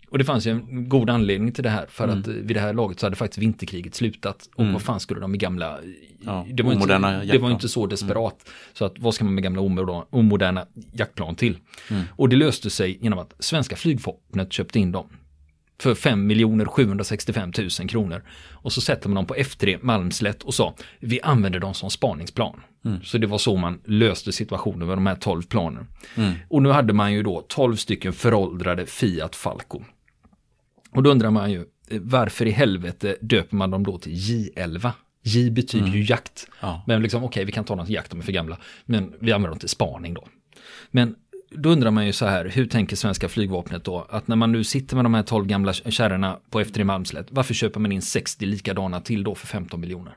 Och 0.10 0.18
det 0.18 0.24
fanns 0.24 0.48
ju 0.48 0.52
en 0.52 0.90
god 0.90 1.10
anledning 1.10 1.52
till 1.52 1.64
det 1.64 1.70
här 1.70 1.86
för 1.90 2.04
mm. 2.04 2.20
att 2.20 2.28
vid 2.28 2.56
det 2.56 2.60
här 2.60 2.74
laget 2.74 3.00
så 3.00 3.06
hade 3.06 3.16
faktiskt 3.16 3.38
vinterkriget 3.38 3.96
slutat. 3.96 4.50
Och 4.56 4.62
mm. 4.62 4.74
vad 4.74 4.82
fan 4.82 5.00
skulle 5.00 5.20
de 5.20 5.32
med 5.32 5.40
gamla... 5.40 5.80
Ja, 6.26 6.46
det, 6.52 6.64
var 6.64 6.74
inte, 6.74 7.26
det 7.32 7.38
var 7.38 7.52
inte 7.52 7.70
så 7.70 7.86
desperat. 7.86 8.44
Mm. 8.46 8.54
Så 8.74 8.86
att 8.86 8.94
vad 9.00 9.14
ska 9.14 9.26
man 9.26 9.36
med 9.36 9.44
gamla 9.44 9.62
omoderna 10.10 10.66
jaktplan 10.92 11.36
till? 11.36 11.58
Mm. 11.90 12.04
Och 12.12 12.30
det 12.30 12.36
löste 12.36 12.70
sig 12.70 12.98
genom 13.02 13.20
att 13.20 13.34
svenska 13.40 13.76
flygvapnet 13.76 14.54
köpte 14.54 14.80
in 14.80 14.92
dem 14.92 15.08
för 15.82 15.96
5 15.96 16.66
765 16.66 17.52
000 17.58 17.90
kronor. 17.90 18.24
Och 18.52 18.74
så 18.74 18.82
sätter 18.82 19.10
man 19.10 19.16
dem 19.16 19.26
på 19.26 19.36
F3 19.36 19.80
Malmslätt 19.82 20.44
och 20.44 20.54
sa 20.54 20.76
vi 21.00 21.22
använder 21.22 21.60
dem 21.60 21.74
som 21.74 21.90
spaningsplan. 21.90 22.62
Mm. 22.86 23.04
Så 23.04 23.18
det 23.18 23.28
var 23.28 23.38
så 23.38 23.56
man 23.56 23.82
löste 23.86 24.32
situationen 24.32 24.88
med 24.88 24.98
de 24.98 25.06
här 25.06 25.16
12 25.16 25.42
planen. 25.42 25.88
Mm. 26.16 26.34
Och 26.50 26.62
nu 26.62 26.70
hade 26.70 26.94
man 26.94 27.14
ju 27.14 27.24
då 27.24 27.46
12 27.48 27.76
stycken 27.76 28.14
föråldrade 28.14 28.86
Fiat 28.86 29.36
Falco. 29.36 29.82
Och 30.92 31.04
då 31.04 31.10
undrar 31.12 31.32
man 31.32 31.52
ju 31.52 31.66
varför 31.92 32.46
i 32.46 32.52
helvete 32.52 33.18
döper 33.22 33.56
man 33.56 33.72
dem 33.72 33.84
då 33.84 33.98
till 33.98 34.14
J11? 34.14 34.92
J 35.24 35.52
betyder 35.52 35.86
mm. 35.86 35.98
ju 35.98 36.04
jakt. 36.04 36.48
Ja. 36.60 36.84
Men 36.88 37.02
liksom 37.02 37.24
okej, 37.24 37.28
okay, 37.28 37.46
vi 37.46 37.52
kan 37.52 37.64
ta 37.64 37.76
dem 37.76 37.86
till 37.86 37.96
jakt, 37.96 38.12
de 38.12 38.20
är 38.20 38.24
för 38.24 38.32
gamla. 38.32 38.58
Men 38.86 39.14
vi 39.20 39.32
använder 39.32 39.50
dem 39.50 39.60
till 39.60 39.70
spaning 39.70 40.14
då. 40.14 40.28
Men 40.92 41.16
då 41.52 41.70
undrar 41.70 41.92
man 41.92 42.06
ju 42.06 42.14
så 42.14 42.26
här, 42.26 42.46
hur 42.46 42.66
tänker 42.66 42.96
svenska 42.96 43.30
flygvapnet 43.30 43.84
då? 43.84 44.08
Att 44.10 44.28
när 44.28 44.36
man 44.36 44.52
nu 44.52 44.64
sitter 44.64 44.96
med 44.96 45.06
de 45.06 45.14
här 45.14 45.24
12 45.24 45.46
gamla 45.46 45.74
kärrorna 45.74 46.40
på 46.50 46.62
F3 46.62 46.84
Malmslätt, 46.84 47.28
varför 47.30 47.54
köper 47.54 47.80
man 47.80 47.92
in 47.92 48.02
60 48.02 48.46
likadana 48.46 49.02
till 49.02 49.24
då 49.24 49.36
för 49.36 49.48
15 49.48 49.80
miljoner? 49.80 50.14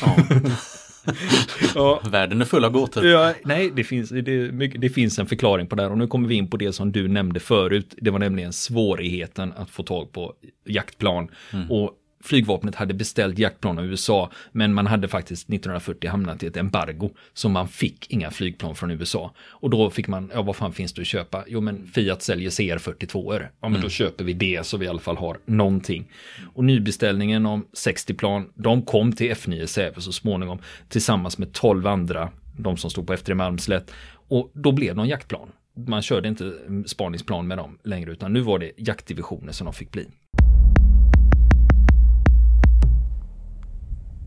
Ja. 0.00 0.16
ja. 1.74 2.02
Världen 2.10 2.40
är 2.40 2.44
full 2.44 2.64
av 2.64 2.72
gåtor. 2.72 3.06
Ja, 3.06 3.34
nej, 3.44 3.72
det 3.76 3.84
finns, 3.84 4.10
det, 4.10 4.50
det, 4.66 4.88
finns 4.88 5.18
en 5.18 5.26
förklaring 5.26 5.66
på 5.66 5.76
det 5.76 5.82
här 5.82 5.90
och 5.90 5.98
nu 5.98 6.06
kommer 6.06 6.28
vi 6.28 6.34
in 6.34 6.50
på 6.50 6.56
det 6.56 6.72
som 6.72 6.92
du 6.92 7.08
nämnde 7.08 7.40
förut. 7.40 7.94
Det 7.98 8.10
var 8.10 8.18
nämligen 8.18 8.52
svårigheten 8.52 9.52
att 9.56 9.70
få 9.70 9.82
tag 9.82 10.12
på 10.12 10.34
jaktplan. 10.64 11.28
Mm. 11.52 11.70
Och 11.70 11.90
flygvapnet 12.26 12.74
hade 12.74 12.94
beställt 12.94 13.38
jaktplan 13.38 13.78
av 13.78 13.84
USA, 13.84 14.30
men 14.52 14.74
man 14.74 14.86
hade 14.86 15.08
faktiskt 15.08 15.42
1940 15.42 16.10
hamnat 16.10 16.42
i 16.42 16.46
ett 16.46 16.56
embargo, 16.56 17.10
så 17.34 17.48
man 17.48 17.68
fick 17.68 18.10
inga 18.10 18.30
flygplan 18.30 18.74
från 18.74 18.90
USA. 18.90 19.34
Och 19.38 19.70
då 19.70 19.90
fick 19.90 20.08
man, 20.08 20.30
ja 20.34 20.42
vad 20.42 20.56
fan 20.56 20.72
finns 20.72 20.92
det 20.92 21.00
att 21.00 21.06
köpa? 21.06 21.44
Jo 21.46 21.60
men 21.60 21.86
Fiat 21.86 22.22
säljer 22.22 22.50
CR42, 22.50 23.40
ja 23.42 23.48
men 23.60 23.70
mm. 23.70 23.82
då 23.82 23.88
köper 23.88 24.24
vi 24.24 24.32
det 24.32 24.66
så 24.66 24.76
vi 24.76 24.86
i 24.86 24.88
alla 24.88 24.98
fall 24.98 25.16
har 25.16 25.38
någonting. 25.44 26.10
Och 26.54 26.64
nybeställningen 26.64 27.46
om 27.46 27.66
60 27.72 28.14
plan, 28.14 28.52
de 28.54 28.82
kom 28.82 29.12
till 29.12 29.32
F9 29.32 29.66
Säve 29.66 30.00
så 30.00 30.12
småningom, 30.12 30.58
tillsammans 30.88 31.38
med 31.38 31.52
12 31.52 31.86
andra, 31.86 32.30
de 32.58 32.76
som 32.76 32.90
stod 32.90 33.06
på 33.06 33.14
F3 33.14 33.34
Malmslätt. 33.34 33.92
Och 34.28 34.50
då 34.54 34.72
blev 34.72 34.96
de 34.96 35.06
jaktplan. 35.06 35.48
Man 35.86 36.02
körde 36.02 36.28
inte 36.28 36.52
spaningsplan 36.86 37.46
med 37.46 37.58
dem 37.58 37.78
längre, 37.84 38.12
utan 38.12 38.32
nu 38.32 38.40
var 38.40 38.58
det 38.58 38.72
jaktdivisioner 38.76 39.52
som 39.52 39.64
de 39.64 39.74
fick 39.74 39.92
bli. 39.92 40.06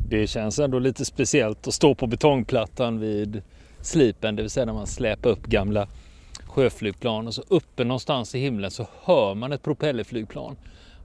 Det 0.10 0.28
känns 0.28 0.60
ändå 0.60 0.80
lite 0.80 1.06
speciellt 1.06 1.68
att 1.68 1.74
stå 1.74 1.96
på 1.96 2.08
betongplattan 2.08 3.00
vid 3.00 3.42
slipen, 3.82 4.36
det 4.36 4.42
vill 4.42 4.50
säga 4.50 4.66
när 4.66 4.74
man 4.74 4.88
släpar 4.88 5.30
upp 5.30 5.46
gamla 5.46 5.88
sjöflygplan 6.46 7.28
och 7.28 7.34
så 7.34 7.44
uppe 7.48 7.84
någonstans 7.84 8.36
i 8.36 8.40
himlen 8.40 8.72
så 8.72 8.88
hör 9.04 9.36
man 9.36 9.52
ett 9.52 9.64
propellerflygplan. 9.64 10.56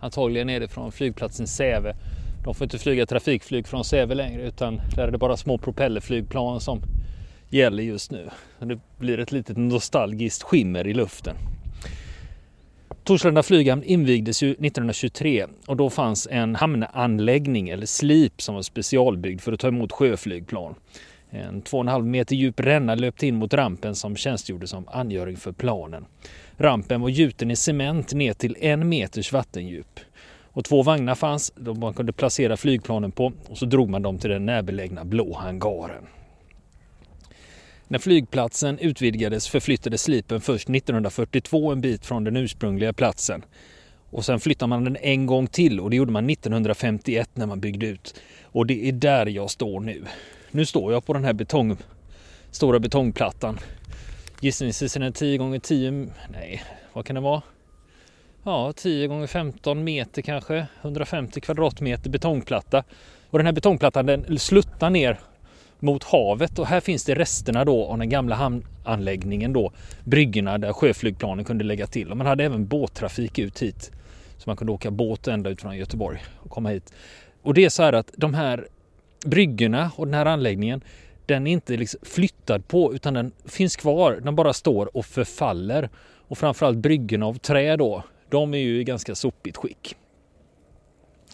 Antagligen 0.00 0.50
är 0.50 0.60
det 0.60 0.68
från 0.68 0.92
flygplatsen 0.92 1.46
Säve. 1.46 1.96
De 2.44 2.54
får 2.54 2.64
inte 2.64 2.78
flyga 2.78 3.06
trafikflyg 3.06 3.66
från 3.66 3.84
Säve 3.84 4.14
längre 4.14 4.42
utan 4.42 4.80
där 4.96 5.08
är 5.08 5.10
det 5.10 5.18
bara 5.18 5.36
små 5.36 5.58
propellerflygplan 5.58 6.60
som 6.60 6.82
gäller 7.48 7.82
just 7.82 8.10
nu. 8.10 8.30
Det 8.58 8.78
blir 8.98 9.18
ett 9.18 9.32
litet 9.32 9.56
nostalgiskt 9.56 10.42
skimmer 10.42 10.86
i 10.86 10.94
luften. 10.94 11.36
Torslanda 13.04 13.42
flyghamn 13.42 13.82
invigdes 13.82 14.42
ju 14.42 14.50
1923 14.50 15.46
och 15.66 15.76
då 15.76 15.90
fanns 15.90 16.28
en 16.30 16.54
hamnanläggning 16.54 17.68
eller 17.68 17.86
slip 17.86 18.42
som 18.42 18.54
var 18.54 18.62
specialbyggd 18.62 19.40
för 19.40 19.52
att 19.52 19.60
ta 19.60 19.68
emot 19.68 19.92
sjöflygplan. 19.92 20.74
En 21.30 21.62
2,5 21.62 22.02
meter 22.02 22.36
djup 22.36 22.60
ränna 22.60 22.94
löpte 22.94 23.26
in 23.26 23.34
mot 23.34 23.54
rampen 23.54 23.94
som 23.94 24.16
tjänstgjorde 24.16 24.66
som 24.66 24.88
angöring 24.88 25.36
för 25.36 25.52
planen. 25.52 26.04
Rampen 26.56 27.00
var 27.00 27.08
gjuten 27.08 27.50
i 27.50 27.56
cement 27.56 28.12
ner 28.12 28.32
till 28.32 28.56
en 28.60 28.88
meters 28.88 29.32
vattendjup. 29.32 30.00
Och 30.44 30.64
två 30.64 30.82
vagnar 30.82 31.14
fanns 31.14 31.52
som 31.64 31.80
man 31.80 31.94
kunde 31.94 32.12
placera 32.12 32.56
flygplanen 32.56 33.12
på 33.12 33.32
och 33.48 33.58
så 33.58 33.66
drog 33.66 33.90
man 33.90 34.02
dem 34.02 34.18
till 34.18 34.30
den 34.30 34.46
närbelägna 34.46 35.04
blå 35.04 35.34
hangaren. 35.34 36.04
När 37.88 37.98
flygplatsen 37.98 38.78
utvidgades 38.78 39.48
förflyttades 39.48 40.02
slipen 40.02 40.40
först 40.40 40.70
1942 40.70 41.72
en 41.72 41.80
bit 41.80 42.06
från 42.06 42.24
den 42.24 42.36
ursprungliga 42.36 42.92
platsen. 42.92 43.44
Och 44.10 44.24
sen 44.24 44.40
flyttade 44.40 44.68
man 44.68 44.84
den 44.84 44.96
en 44.96 45.26
gång 45.26 45.46
till 45.46 45.80
och 45.80 45.90
det 45.90 45.96
gjorde 45.96 46.12
man 46.12 46.30
1951 46.30 47.30
när 47.34 47.46
man 47.46 47.60
byggde 47.60 47.86
ut. 47.86 48.14
Och 48.42 48.66
det 48.66 48.88
är 48.88 48.92
där 48.92 49.26
jag 49.26 49.50
står 49.50 49.80
nu. 49.80 50.04
Nu 50.50 50.66
står 50.66 50.92
jag 50.92 51.06
på 51.06 51.12
den 51.12 51.24
här 51.24 51.32
betong, 51.32 51.76
stora 52.50 52.78
betongplattan. 52.78 53.58
Gissningsvis 54.40 54.96
är 54.96 55.00
den 55.00 55.12
10 55.12 55.38
gånger 55.38 55.58
10, 55.58 55.90
nej, 56.32 56.62
vad 56.92 57.06
kan 57.06 57.14
det 57.14 57.20
vara? 57.20 57.42
Ja, 58.42 58.72
10 58.76 59.06
gånger 59.06 59.26
15 59.26 59.84
meter 59.84 60.22
kanske, 60.22 60.66
150 60.82 61.40
kvadratmeter 61.40 62.10
betongplatta. 62.10 62.84
Och 63.30 63.38
den 63.38 63.46
här 63.46 63.52
betongplattan 63.52 64.06
den 64.06 64.38
sluttar 64.38 64.90
ner 64.90 65.18
mot 65.80 66.04
havet 66.04 66.58
och 66.58 66.66
här 66.66 66.80
finns 66.80 67.04
det 67.04 67.14
resterna 67.14 67.64
då 67.64 67.84
av 67.84 67.98
den 67.98 68.08
gamla 68.08 68.34
hamnanläggningen 68.34 69.52
då. 69.52 69.72
Bryggorna 70.04 70.58
där 70.58 70.72
sjöflygplanen 70.72 71.44
kunde 71.44 71.64
lägga 71.64 71.86
till 71.86 72.10
och 72.10 72.16
man 72.16 72.26
hade 72.26 72.44
även 72.44 72.66
båttrafik 72.66 73.38
ut 73.38 73.62
hit. 73.62 73.90
Så 74.38 74.50
man 74.50 74.56
kunde 74.56 74.72
åka 74.72 74.90
båt 74.90 75.28
ända 75.28 75.50
ut 75.50 75.60
från 75.60 75.76
Göteborg 75.76 76.22
och 76.42 76.50
komma 76.50 76.68
hit. 76.68 76.92
Och 77.42 77.54
det 77.54 77.64
är 77.64 77.68
så 77.68 77.82
här 77.82 77.92
att 77.92 78.10
de 78.16 78.34
här 78.34 78.68
bryggorna 79.26 79.90
och 79.96 80.06
den 80.06 80.14
här 80.14 80.26
anläggningen 80.26 80.82
den 81.26 81.46
är 81.46 81.52
inte 81.52 81.76
liksom 81.76 82.00
flyttad 82.02 82.68
på 82.68 82.94
utan 82.94 83.14
den 83.14 83.32
finns 83.44 83.76
kvar. 83.76 84.20
Den 84.24 84.36
bara 84.36 84.52
står 84.52 84.96
och 84.96 85.06
förfaller. 85.06 85.90
Och 86.28 86.38
framförallt 86.38 86.78
bryggorna 86.78 87.26
av 87.26 87.38
trä 87.38 87.76
då. 87.76 88.02
De 88.30 88.54
är 88.54 88.58
ju 88.58 88.80
i 88.80 88.84
ganska 88.84 89.14
sopigt 89.14 89.56
skick. 89.56 89.96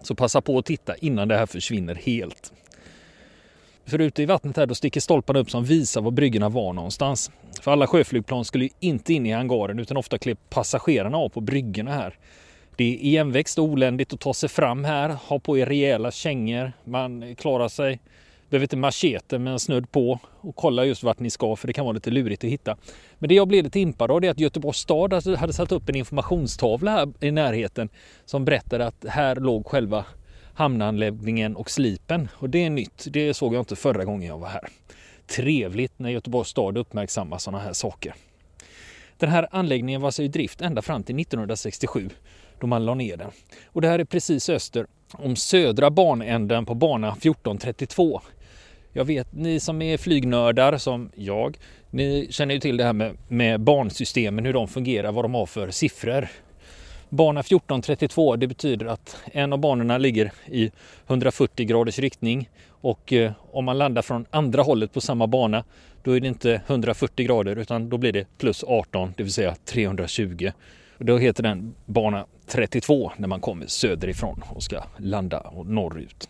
Så 0.03 0.15
passa 0.15 0.41
på 0.41 0.59
att 0.59 0.65
titta 0.65 0.97
innan 0.97 1.29
det 1.29 1.37
här 1.37 1.47
försvinner 1.47 1.95
helt. 1.95 2.53
För 3.91 3.99
ute 3.99 4.23
i 4.23 4.27
vattnet 4.27 4.57
här 4.57 4.67
då 4.67 4.75
sticker 4.75 5.01
stolparna 5.01 5.39
upp 5.39 5.51
som 5.51 5.65
visar 5.65 6.01
var 6.01 6.11
bryggorna 6.11 6.49
var 6.49 6.73
någonstans. 6.73 7.31
För 7.61 7.71
alla 7.71 7.87
sjöflygplan 7.87 8.45
skulle 8.45 8.65
ju 8.65 8.71
inte 8.81 9.15
in 9.15 9.27
i 9.27 9.33
hangaren 9.33 9.79
utan 9.79 9.97
ofta 9.97 10.19
klev 10.19 10.37
passagerarna 10.51 11.17
av 11.17 11.29
på 11.29 11.41
bryggorna 11.41 11.93
här. 11.93 12.15
Det 12.77 12.85
är 12.85 12.95
igenväxt 12.95 13.59
och 13.59 13.65
oländigt 13.65 14.13
att 14.13 14.21
ta 14.21 14.35
sig 14.35 14.49
fram 14.49 14.85
här, 14.85 15.09
ha 15.09 15.39
på 15.39 15.59
er 15.59 15.67
rejäla 15.67 16.11
kängor. 16.11 16.73
Man 16.85 17.37
klarar 17.37 17.69
sig, 17.69 18.01
behöver 18.51 18.65
inte 18.65 18.77
machete 18.77 19.39
men 19.39 19.59
snudd 19.59 19.93
på 19.93 20.19
och 20.41 20.57
kolla 20.57 20.85
just 20.85 21.03
vart 21.03 21.19
ni 21.19 21.31
ska 21.31 21.57
för 21.57 21.67
det 21.67 21.73
kan 21.73 21.85
vara 21.85 21.95
lite 21.95 22.11
lurigt 22.11 22.45
att 22.45 22.51
hitta. 22.51 22.77
Men 23.19 23.29
det 23.29 23.35
jag 23.35 23.49
blev 23.49 23.65
lite 23.65 23.81
impad 23.81 24.11
av 24.11 24.25
är 24.25 24.31
att 24.31 24.41
Göteborgs 24.41 24.79
stad 24.79 25.15
alltså 25.15 25.35
hade 25.35 25.53
satt 25.53 25.73
upp 25.73 25.89
en 25.89 25.97
informationstavla 25.97 26.91
här 26.91 27.09
i 27.21 27.31
närheten 27.31 27.89
som 28.25 28.45
berättade 28.45 28.87
att 28.87 29.05
här 29.09 29.37
låg 29.37 29.67
själva 29.67 30.05
hamnanläggningen 30.55 31.57
och 31.57 31.71
slipen. 31.71 32.29
Och 32.33 32.51
det 32.51 32.65
är 32.65 32.71
nytt. 32.71 33.07
Det 33.11 33.35
såg 33.35 33.55
jag 33.55 33.61
inte 33.61 33.77
förra 33.77 34.05
gången 34.05 34.29
jag 34.29 34.39
var 34.39 34.49
här. 34.49 34.69
Trevligt 35.27 35.99
när 35.99 36.11
Göteborgs 36.11 36.49
stad 36.49 36.79
uppmärksammar 36.79 37.39
sådana 37.39 37.63
här 37.63 37.73
saker. 37.73 38.15
Den 39.19 39.29
här 39.31 39.49
anläggningen 39.51 40.01
var 40.01 40.21
i 40.21 40.29
drift 40.29 40.61
ända 40.61 40.83
fram 40.83 41.03
till 41.03 41.21
1967 41.21 42.11
då 42.61 42.67
man 42.67 42.85
la 42.85 42.95
ner 42.95 43.17
den. 43.17 43.31
Och 43.67 43.81
det 43.81 43.89
här 43.89 43.99
är 43.99 44.05
precis 44.05 44.49
öster 44.49 44.87
om 45.13 45.37
södra 45.37 45.91
banänden 45.91 46.67
på 46.67 46.75
bana 46.75 47.09
1432. 47.09 48.21
Jag 48.93 49.05
vet, 49.05 49.33
ni 49.33 49.61
som 49.61 49.83
är 49.83 49.99
flygnördar 49.99 50.79
som 50.79 51.11
jag, 51.15 51.59
ni 51.91 52.29
känner 52.31 52.55
ju 52.55 52.61
till 52.61 52.77
det 52.77 52.85
här 52.85 52.93
med, 52.93 53.17
med 53.29 53.61
bansystemen, 53.61 54.45
hur 54.45 54.53
de 54.53 54.69
fungerar, 54.69 55.13
vad 55.13 55.25
de 55.25 55.35
har 55.35 55.47
för 55.47 55.71
siffror. 55.71 56.29
Bana 57.11 57.41
1432, 57.41 58.37
det 58.37 58.47
betyder 58.47 58.87
att 58.87 59.17
en 59.33 59.53
av 59.53 59.59
banorna 59.59 59.99
ligger 59.99 60.33
i 60.47 60.71
140 61.07 61.67
graders 61.67 61.99
riktning 61.99 62.49
och 62.69 63.13
eh, 63.13 63.33
om 63.53 63.65
man 63.65 63.79
landar 63.79 64.03
från 64.03 64.27
andra 64.31 64.63
hållet 64.63 64.93
på 64.93 65.01
samma 65.01 65.27
bana, 65.27 65.65
då 66.03 66.17
är 66.17 66.21
det 66.21 66.29
inte 66.29 66.63
140 66.67 67.27
grader 67.27 67.57
utan 67.57 67.89
då 67.89 67.99
blir 67.99 68.13
det 68.13 68.27
plus 68.39 68.65
18, 68.65 69.15
det 69.17 69.23
vill 69.23 69.33
säga 69.33 69.55
320. 69.65 70.51
Och 70.99 71.05
då 71.05 71.19
heter 71.19 71.43
den 71.43 71.75
bana 71.87 72.27
32 72.47 73.13
när 73.17 73.29
man 73.29 73.41
kommer 73.41 73.67
söderifrån 73.67 74.43
och 74.49 74.63
ska 74.63 74.83
landa 74.97 75.53
norrut. 75.65 76.29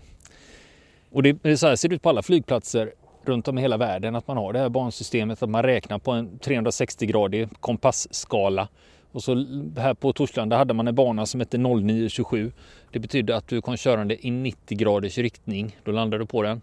Och 1.13 1.23
det 1.23 1.45
är 1.45 1.57
så 1.57 1.67
här 1.67 1.77
ser 1.77 1.89
det 1.89 1.95
ut 1.95 2.03
på 2.03 2.09
alla 2.09 2.23
flygplatser 2.23 2.93
runt 3.25 3.49
om 3.49 3.59
i 3.59 3.61
hela 3.61 3.77
världen 3.77 4.17
att 4.17 4.29
man 4.29 4.37
har 4.37 4.53
det 4.53 4.59
här 4.59 4.69
bansystemet 4.69 5.43
att 5.43 5.51
man 5.51 5.63
räknar 5.63 5.99
på 5.99 6.11
en 6.13 6.39
360-gradig 6.39 7.49
kompassskala. 7.61 8.69
Och 9.13 9.23
så 9.23 9.35
här 9.77 9.95
på 9.95 10.13
Torslanda 10.13 10.57
hade 10.57 10.75
man 10.75 10.89
en 10.89 10.95
bana 10.95 11.27
som 11.27 11.41
hette 11.41 11.59
0927. 11.59 12.53
Det 12.91 12.99
betydde 12.99 13.37
att 13.37 13.49
du 13.49 13.63
kom 13.63 13.77
körande 13.77 14.27
i 14.27 14.31
90 14.31 14.79
graders 14.79 15.19
riktning. 15.19 15.77
Då 15.85 15.93
landade 15.93 16.23
du 16.23 16.27
på 16.27 16.43
den 16.43 16.61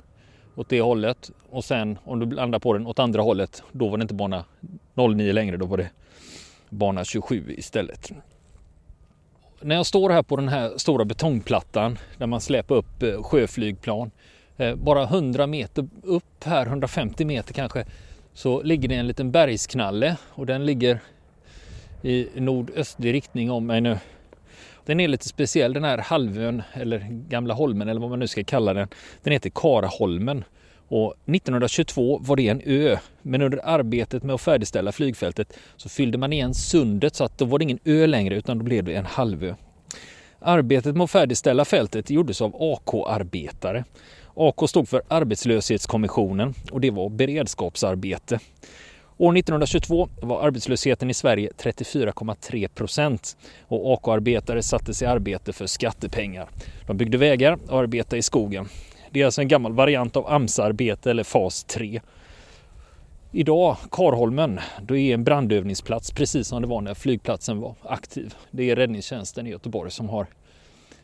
åt 0.55 0.69
det 0.69 0.81
hållet 0.81 1.31
och 1.49 1.63
sen 1.63 1.97
om 2.03 2.19
du 2.19 2.35
landar 2.35 2.59
på 2.59 2.73
den 2.73 2.87
åt 2.87 2.99
andra 2.99 3.21
hållet, 3.21 3.63
då 3.71 3.89
var 3.89 3.97
det 3.97 4.01
inte 4.01 4.13
bana 4.13 4.45
09 4.93 5.33
längre, 5.33 5.57
då 5.57 5.65
var 5.65 5.77
det 5.77 5.89
bana 6.69 7.05
27 7.05 7.53
istället. 7.57 8.11
När 9.61 9.75
jag 9.75 9.85
står 9.85 10.09
här 10.09 10.23
på 10.23 10.35
den 10.35 10.47
här 10.47 10.77
stora 10.77 11.05
betongplattan 11.05 11.97
där 12.17 12.27
man 12.27 12.41
släpar 12.41 12.75
upp 12.75 13.03
eh, 13.03 13.23
sjöflygplan, 13.23 14.11
eh, 14.57 14.75
bara 14.75 15.03
100 15.03 15.47
meter 15.47 15.87
upp 16.03 16.43
här, 16.43 16.65
150 16.65 17.25
meter 17.25 17.53
kanske, 17.53 17.85
så 18.33 18.61
ligger 18.61 18.89
det 18.89 18.95
en 18.95 19.07
liten 19.07 19.31
bergsknalle 19.31 20.17
och 20.29 20.45
den 20.45 20.65
ligger 20.65 20.99
i 22.01 22.27
nordöstlig 22.35 23.13
riktning 23.13 23.51
om 23.51 23.65
mig 23.65 23.81
nu. 23.81 23.97
Den 24.85 24.99
är 24.99 25.07
lite 25.07 25.27
speciell 25.27 25.73
den 25.73 25.83
här 25.83 25.97
halvön 25.97 26.63
eller 26.73 27.07
gamla 27.09 27.53
holmen 27.53 27.89
eller 27.89 28.01
vad 28.01 28.09
man 28.09 28.19
nu 28.19 28.27
ska 28.27 28.43
kalla 28.43 28.73
den. 28.73 28.87
Den 29.23 29.33
heter 29.33 29.49
Karaholmen 29.49 30.43
och 30.87 31.13
1922 31.25 32.19
var 32.21 32.35
det 32.35 32.47
en 32.47 32.61
ö, 32.65 32.97
men 33.21 33.41
under 33.41 33.59
arbetet 33.63 34.23
med 34.23 34.35
att 34.35 34.41
färdigställa 34.41 34.91
flygfältet 34.91 35.57
så 35.77 35.89
fyllde 35.89 36.17
man 36.17 36.33
igen 36.33 36.53
sundet 36.53 37.15
så 37.15 37.23
att 37.23 37.37
då 37.37 37.45
var 37.45 37.59
det 37.59 37.63
ingen 37.63 37.79
ö 37.85 38.07
längre 38.07 38.35
utan 38.35 38.57
då 38.57 38.63
blev 38.63 38.83
det 38.83 38.93
en 38.93 39.05
halvö. 39.05 39.55
Arbetet 40.39 40.95
med 40.95 41.03
att 41.03 41.11
färdigställa 41.11 41.65
fältet 41.65 42.09
gjordes 42.09 42.41
av 42.41 42.55
AK-arbetare. 42.59 43.83
AK 44.35 44.69
stod 44.69 44.89
för 44.89 45.01
Arbetslöshetskommissionen 45.07 46.53
och 46.71 46.81
det 46.81 46.91
var 46.91 47.09
beredskapsarbete. 47.09 48.39
År 49.19 49.37
1922 49.37 50.09
var 50.21 50.41
arbetslösheten 50.41 51.09
i 51.09 51.13
Sverige 51.13 51.51
34,3 51.57 52.67
procent 52.67 53.37
och 53.67 53.93
AK-arbetare 53.93 54.63
sattes 54.63 55.01
i 55.01 55.05
arbete 55.05 55.53
för 55.53 55.67
skattepengar. 55.67 56.49
De 56.87 56.97
byggde 56.97 57.17
vägar 57.17 57.57
och 57.67 57.79
arbetade 57.79 58.17
i 58.17 58.21
skogen. 58.21 58.67
Det 59.11 59.21
är 59.21 59.25
alltså 59.25 59.41
en 59.41 59.47
gammal 59.47 59.73
variant 59.73 60.17
av 60.17 60.27
AMS-arbete 60.27 61.11
eller 61.11 61.23
fas 61.23 61.63
3. 61.63 62.01
Idag, 63.31 63.77
Karholmen, 63.91 64.59
då 64.81 64.97
är 64.97 65.13
en 65.13 65.23
brandövningsplats 65.23 66.11
precis 66.11 66.47
som 66.47 66.61
det 66.61 66.67
var 66.67 66.81
när 66.81 66.93
flygplatsen 66.93 67.59
var 67.59 67.75
aktiv. 67.83 68.35
Det 68.51 68.69
är 68.69 68.75
räddningstjänsten 68.75 69.47
i 69.47 69.49
Göteborg 69.49 69.91
som 69.91 70.09
har 70.09 70.27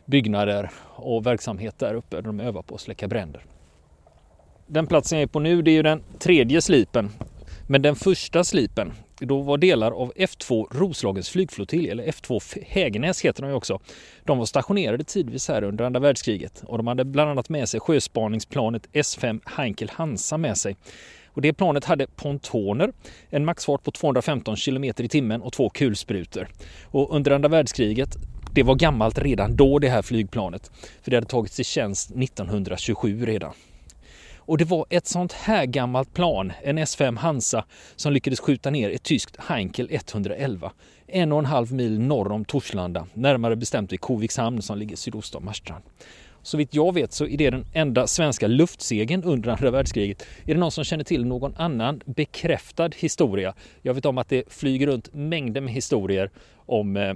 byggnader 0.06 0.72
och 0.96 1.26
verksamhet 1.26 1.80
där 1.80 1.94
uppe 1.94 2.16
där 2.16 2.22
de 2.22 2.40
övar 2.40 2.62
på 2.62 2.76
att 2.76 2.82
släcka 2.82 3.08
bränder. 3.08 3.42
Den 4.68 4.88
platsen 4.88 5.20
jag 5.20 5.24
är 5.24 5.28
på 5.28 5.40
nu 5.40 5.62
det 5.62 5.72
är 5.72 5.76
ju 5.76 5.84
den 5.84 6.04
tredje 6.20 6.62
slipen. 6.62 7.12
Men 7.68 7.82
den 7.82 7.96
första 7.96 8.44
slipen, 8.44 8.94
då 9.20 9.42
var 9.42 9.58
delar 9.58 9.92
av 9.92 10.14
F2 10.14 10.68
Roslagens 10.72 11.30
flygflottilj, 11.30 11.90
eller 11.90 12.04
F2 12.04 12.42
Hägernäs 12.68 13.22
heter 13.22 13.42
de 13.42 13.50
ju 13.50 13.56
också. 13.56 13.80
De 14.24 14.38
var 14.38 14.46
stationerade 14.46 15.04
tidvis 15.04 15.48
här 15.48 15.64
under 15.64 15.86
andra 15.86 16.00
världskriget 16.00 16.64
och 16.66 16.78
de 16.78 16.88
hade 16.88 17.06
bland 17.06 17.30
annat 17.30 17.50
med 17.50 17.70
sig 17.70 17.80
sjöspaningsplanet 17.80 18.88
S5 18.94 19.42
Heinkel 19.46 19.90
Hansa 19.94 20.38
med 20.38 20.58
sig. 20.58 20.76
Och 21.28 21.42
det 21.42 21.54
planet 21.54 21.86
hade 21.86 22.08
pontoner, 22.08 22.92
en 23.30 23.46
maxfart 23.46 23.84
på 23.84 23.92
215 23.92 24.56
km 24.56 24.84
i 24.84 24.94
timmen 24.94 25.42
och 25.42 25.54
två 25.54 25.70
kulsprutor. 25.70 26.48
Och 26.84 27.16
under 27.16 27.32
andra 27.32 27.50
världskriget 27.50 28.18
det 28.54 28.64
var 28.64 28.76
gammalt 28.76 29.18
redan 29.18 29.56
då 29.56 29.80
det 29.80 29.90
här 29.90 30.02
flygplanet, 30.02 30.72
för 31.02 31.12
det 31.12 31.18
hade 31.18 31.28
tagits 31.28 31.60
i 31.60 31.64
tjänst 31.64 32.12
1927 32.12 33.26
redan. 33.26 33.54
Och 34.46 34.58
det 34.58 34.66
var 34.66 34.86
ett 34.90 35.08
sånt 35.08 35.34
här 35.34 35.66
gammalt 35.66 36.14
plan, 36.14 36.54
en 36.64 36.80
S5 36.80 37.18
Hansa, 37.18 37.66
som 37.96 38.14
lyckades 38.14 38.40
skjuta 38.40 38.70
ner 38.70 38.90
ett 38.90 39.04
tyskt 39.04 39.36
Heinkel 39.40 39.88
111 39.92 40.72
en 41.08 41.32
och 41.32 41.40
en 41.40 41.46
halv 41.46 41.74
mil 41.74 42.00
norr 42.00 42.32
om 42.32 42.46
Torslanda, 42.46 43.08
närmare 43.14 43.56
bestämt 43.56 43.92
vid 43.92 44.02
Kovikshamn 44.02 44.62
som 44.62 44.78
ligger 44.78 44.96
sydost 44.96 45.36
om 45.36 45.46
Marstrand. 45.46 45.84
Så 46.44 46.58
vitt 46.58 46.74
jag 46.74 46.94
vet 46.94 47.14
så 47.14 47.28
är 47.28 47.38
det 47.38 47.50
den 47.50 47.66
enda 47.74 48.08
svenska 48.08 48.48
luftsegen 48.48 49.24
under 49.24 49.50
andra 49.50 49.72
världskriget. 49.72 50.26
Är 50.46 50.54
det 50.54 50.60
någon 50.60 50.72
som 50.72 50.84
känner 50.84 51.04
till 51.04 51.26
någon 51.26 51.56
annan 51.56 52.02
bekräftad 52.06 52.90
historia? 52.96 53.54
Jag 53.82 53.94
vet 53.94 54.06
om 54.06 54.18
att 54.18 54.30
det 54.30 54.54
flyger 54.54 54.88
runt 54.88 55.14
mängder 55.14 55.62
med 55.62 55.74
historier 55.74 56.32
om, 56.66 56.98
eh, 56.98 57.14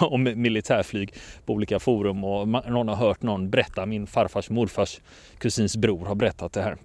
om 0.00 0.22
militärflyg 0.22 1.14
på 1.46 1.52
olika 1.52 1.78
forum 1.78 2.24
och 2.24 2.48
någon 2.48 2.88
har 2.88 2.96
hört 2.96 3.22
någon 3.22 3.50
berätta, 3.50 3.86
min 3.86 4.06
farfars 4.06 4.50
morfars 4.50 5.00
kusins 5.38 5.76
bror 5.76 6.06
har 6.06 6.14
berättat 6.14 6.52
det 6.52 6.62
här. 6.62 6.76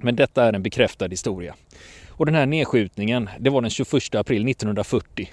Men 0.00 0.16
detta 0.16 0.44
är 0.44 0.52
en 0.52 0.62
bekräftad 0.62 1.08
historia. 1.08 1.54
Och 2.20 2.26
den 2.26 2.34
här 2.34 2.46
nedskjutningen, 2.46 3.28
det 3.38 3.50
var 3.50 3.60
den 3.60 3.70
21 3.70 4.14
april 4.14 4.48
1940. 4.48 5.30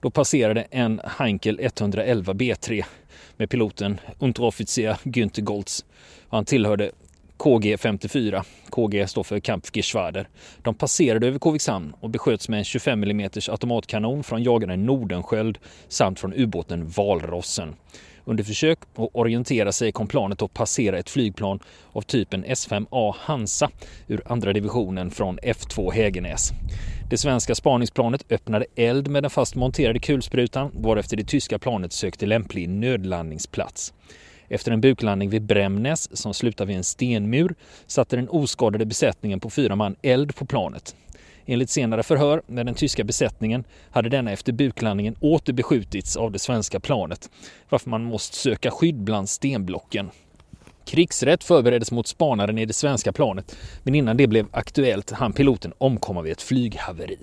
Då 0.00 0.10
passerade 0.10 0.62
en 0.70 1.00
Heinkel 1.18 1.60
111 1.62 2.32
B3 2.32 2.84
med 3.36 3.50
piloten 3.50 4.00
Unteroffizier 4.18 4.96
Günther 5.04 5.40
Goltz. 5.40 5.84
Han 6.28 6.44
tillhörde 6.44 6.90
KG 7.36 7.78
54. 7.78 8.44
KG 8.70 9.06
står 9.06 9.22
för 9.22 9.40
Kampfgeschwader. 9.40 10.28
De 10.62 10.74
passerade 10.74 11.26
över 11.26 11.38
Kovikshamn 11.38 11.94
och 12.00 12.10
besköts 12.10 12.48
med 12.48 12.58
en 12.58 12.64
25 12.64 13.02
mm 13.02 13.30
automatkanon 13.48 14.22
från 14.22 14.42
jagaren 14.42 14.86
Nordenskjöld 14.86 15.58
samt 15.88 16.20
från 16.20 16.34
ubåten 16.34 16.88
Valrossen. 16.88 17.74
Under 18.24 18.44
försök 18.44 18.78
att 18.94 19.10
orientera 19.12 19.72
sig 19.72 19.92
kom 19.92 20.06
planet 20.06 20.42
att 20.42 20.54
passera 20.54 20.98
ett 20.98 21.10
flygplan 21.10 21.60
av 21.92 22.02
typen 22.02 22.44
S5A 22.44 23.14
Hansa 23.18 23.70
ur 24.08 24.22
andra 24.24 24.52
divisionen 24.52 25.10
från 25.10 25.38
F2 25.38 25.92
Hägernäs. 25.92 26.50
Det 27.10 27.18
svenska 27.18 27.54
spaningsplanet 27.54 28.32
öppnade 28.32 28.66
eld 28.76 29.08
med 29.08 29.22
den 29.22 29.30
fast 29.30 29.54
monterade 29.54 29.98
kulsprutan 29.98 30.70
varefter 30.74 31.16
det 31.16 31.24
tyska 31.24 31.58
planet 31.58 31.92
sökte 31.92 32.26
lämplig 32.26 32.68
nödlandningsplats. 32.68 33.92
Efter 34.48 34.72
en 34.72 34.80
buklandning 34.80 35.30
vid 35.30 35.42
Brämnäs 35.42 36.16
som 36.16 36.34
slutade 36.34 36.68
vid 36.68 36.76
en 36.76 36.84
stenmur 36.84 37.54
satte 37.86 38.16
den 38.16 38.28
oskadade 38.28 38.86
besättningen 38.86 39.40
på 39.40 39.50
fyra 39.50 39.76
man 39.76 39.96
eld 40.02 40.34
på 40.36 40.46
planet. 40.46 40.96
Enligt 41.50 41.70
senare 41.70 42.02
förhör 42.02 42.42
med 42.46 42.66
den 42.66 42.74
tyska 42.74 43.04
besättningen 43.04 43.64
hade 43.90 44.08
denna 44.08 44.32
efter 44.32 44.52
buklandningen 44.52 45.16
åter 45.20 45.52
beskjutits 45.52 46.16
av 46.16 46.32
det 46.32 46.38
svenska 46.38 46.80
planet, 46.80 47.30
varför 47.68 47.90
man 47.90 48.02
måste 48.02 48.36
söka 48.36 48.70
skydd 48.70 48.96
bland 49.02 49.28
stenblocken. 49.28 50.10
Krigsrätt 50.84 51.44
förbereddes 51.44 51.92
mot 51.92 52.06
spanaren 52.06 52.58
i 52.58 52.66
det 52.66 52.72
svenska 52.72 53.12
planet, 53.12 53.56
men 53.82 53.94
innan 53.94 54.16
det 54.16 54.26
blev 54.26 54.46
aktuellt 54.52 55.10
hann 55.10 55.32
piloten 55.32 55.72
omkomma 55.78 56.22
vid 56.22 56.32
ett 56.32 56.42
flyghaveri. 56.42 57.18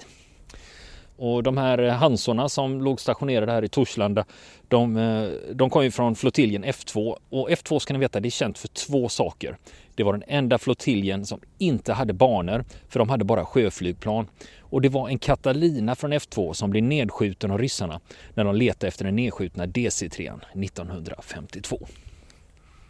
Och 1.18 1.44
de 1.44 1.58
här 1.58 1.78
eh, 1.78 1.94
Hansorna 1.94 2.50
som 2.50 2.82
låg 2.82 3.02
stationerade 3.02 3.52
här 3.52 3.64
i 3.64 3.68
Torslanda, 3.68 4.26
de, 4.68 4.98
eh, 4.98 5.30
de 5.54 5.70
kom 5.70 5.84
ju 5.84 5.92
från 5.92 6.16
flottiljen 6.16 6.66
F2 6.66 7.16
och 7.30 7.50
F2 7.50 7.80
ska 7.80 7.94
ni 7.94 8.00
veta, 8.00 8.20
det 8.20 8.28
är 8.28 8.30
känt 8.30 8.58
för 8.58 8.68
två 8.68 9.10
saker. 9.10 9.58
Det 9.96 10.04
var 10.04 10.14
den 10.14 10.24
enda 10.28 10.58
flottiljen 10.58 11.26
som 11.26 11.40
inte 11.58 11.94
hade 11.94 12.14
banor, 12.14 12.66
för 12.90 13.00
de 13.00 13.10
hade 13.10 13.26
bara 13.26 13.46
sjöflygplan. 13.46 14.28
Och 14.60 14.82
det 14.82 14.90
var 14.90 15.10
en 15.10 15.20
Catalina 15.20 15.96
från 15.96 16.14
F2 16.14 16.54
som 16.54 16.70
blev 16.70 16.84
nedskjuten 16.84 17.52
av 17.52 17.58
ryssarna 17.58 18.00
när 18.34 18.44
de 18.44 18.56
letade 18.56 18.88
efter 18.88 19.06
den 19.06 19.16
nedskjutna 19.16 19.66
DC-3 19.66 20.40
1952. 20.64 21.88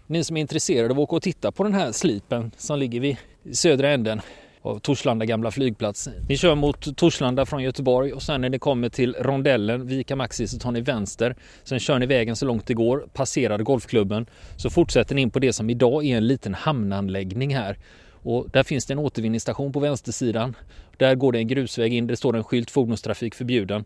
Ni 0.07 0.23
som 0.23 0.37
är 0.37 0.41
intresserade 0.41 0.93
av 0.93 0.99
att 0.99 1.03
åka 1.03 1.15
och 1.15 1.21
titta 1.21 1.51
på 1.51 1.63
den 1.63 1.73
här 1.73 1.91
slipen 1.91 2.51
som 2.57 2.79
ligger 2.79 2.99
vid 2.99 3.17
södra 3.51 3.89
änden 3.89 4.21
av 4.61 4.79
Torslanda 4.79 5.25
gamla 5.25 5.51
flygplats. 5.51 6.09
Ni 6.29 6.37
kör 6.37 6.55
mot 6.55 6.97
Torslanda 6.97 7.45
från 7.45 7.63
Göteborg 7.63 8.13
och 8.13 8.21
sen 8.21 8.41
när 8.41 8.49
ni 8.49 8.59
kommer 8.59 8.89
till 8.89 9.15
rondellen 9.19 9.87
Vika 9.87 10.15
Maxi 10.15 10.47
så 10.47 10.59
tar 10.59 10.71
ni 10.71 10.81
vänster. 10.81 11.35
Sen 11.63 11.79
kör 11.79 11.99
ni 11.99 12.05
vägen 12.05 12.35
så 12.35 12.45
långt 12.45 12.67
det 12.67 12.73
går, 12.73 13.07
passerar 13.13 13.57
golfklubben, 13.57 14.25
så 14.55 14.69
fortsätter 14.69 15.15
ni 15.15 15.21
in 15.21 15.31
på 15.31 15.39
det 15.39 15.53
som 15.53 15.69
idag 15.69 16.05
är 16.05 16.17
en 16.17 16.27
liten 16.27 16.53
hamnanläggning 16.53 17.55
här. 17.55 17.77
Och 18.11 18.49
där 18.49 18.63
finns 18.63 18.85
det 18.85 18.93
en 18.93 18.99
återvinningsstation 18.99 19.73
på 19.73 19.79
vänstersidan. 19.79 20.55
Där 20.97 21.15
går 21.15 21.31
det 21.31 21.39
en 21.39 21.47
grusväg 21.47 21.93
in, 21.93 22.07
det 22.07 22.17
står 22.17 22.35
en 22.35 22.43
skylt 22.43 22.71
fordonstrafik 22.71 23.35
förbjuden. 23.35 23.85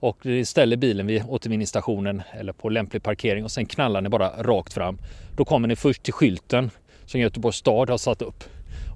Och 0.00 0.26
ni 0.26 0.44
ställer 0.44 0.76
bilen 0.76 1.06
vid 1.06 1.22
återvinningsstationen 1.28 2.22
eller 2.32 2.52
på 2.52 2.68
lämplig 2.68 3.02
parkering 3.02 3.44
och 3.44 3.50
sen 3.50 3.66
knallar 3.66 4.00
ni 4.00 4.08
bara 4.08 4.42
rakt 4.42 4.72
fram. 4.72 4.98
Då 5.36 5.44
kommer 5.44 5.68
ni 5.68 5.76
först 5.76 6.02
till 6.02 6.12
skylten 6.12 6.70
som 7.06 7.20
Göteborgs 7.20 7.56
stad 7.56 7.90
har 7.90 7.98
satt 7.98 8.22
upp. 8.22 8.44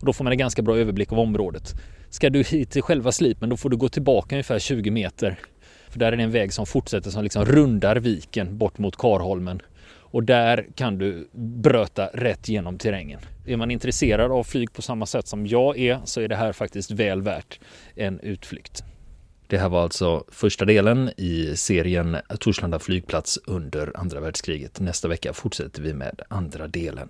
Och 0.05 0.07
då 0.07 0.13
får 0.13 0.25
man 0.25 0.33
en 0.33 0.39
ganska 0.39 0.63
bra 0.63 0.79
överblick 0.79 1.13
av 1.13 1.19
området. 1.19 1.75
Ska 2.11 2.31
du 2.31 2.43
hit 2.43 2.71
till 2.71 2.83
själva 2.83 3.13
slipen 3.13 3.49
då 3.49 3.57
får 3.57 3.71
du 3.71 3.77
gå 3.77 3.89
tillbaka 3.89 4.35
ungefär 4.35 4.59
20 4.59 4.91
meter. 4.91 5.39
För 5.89 5.99
där 5.99 6.13
är 6.13 6.17
det 6.17 6.23
en 6.23 6.31
väg 6.31 6.53
som 6.53 6.67
fortsätter 6.67 7.11
som 7.11 7.23
liksom 7.23 7.45
rundar 7.45 7.97
viken 7.97 8.59
bort 8.59 8.79
mot 8.79 8.97
Karholmen. 8.97 9.63
Och 9.87 10.23
där 10.23 10.67
kan 10.75 10.99
du 10.99 11.29
bröta 11.33 12.07
rätt 12.07 12.49
genom 12.49 12.79
terrängen. 12.79 13.21
Är 13.47 13.57
man 13.57 13.71
intresserad 13.71 14.33
av 14.33 14.45
flyg 14.45 14.73
på 14.73 14.83
samma 14.83 15.07
sätt 15.07 15.29
som 15.29 15.47
jag 15.47 15.79
är 15.79 16.01
så 16.05 16.21
är 16.21 16.29
det 16.29 16.37
här 16.37 16.53
faktiskt 16.53 16.91
väl 16.91 17.23
värt 17.23 17.61
en 17.95 18.21
utflykt. 18.21 18.85
Det 19.47 19.59
här 19.59 19.69
var 19.69 19.83
alltså 19.83 20.25
första 20.29 20.65
delen 20.65 21.11
i 21.17 21.57
serien 21.57 22.17
Torslanda 22.41 22.79
flygplats 22.79 23.39
under 23.47 23.93
andra 23.97 24.21
världskriget. 24.21 24.81
Nästa 24.81 25.09
vecka 25.09 25.33
fortsätter 25.33 25.83
vi 25.83 25.95
med 25.95 26.21
andra 26.29 26.69
delen. 26.69 27.09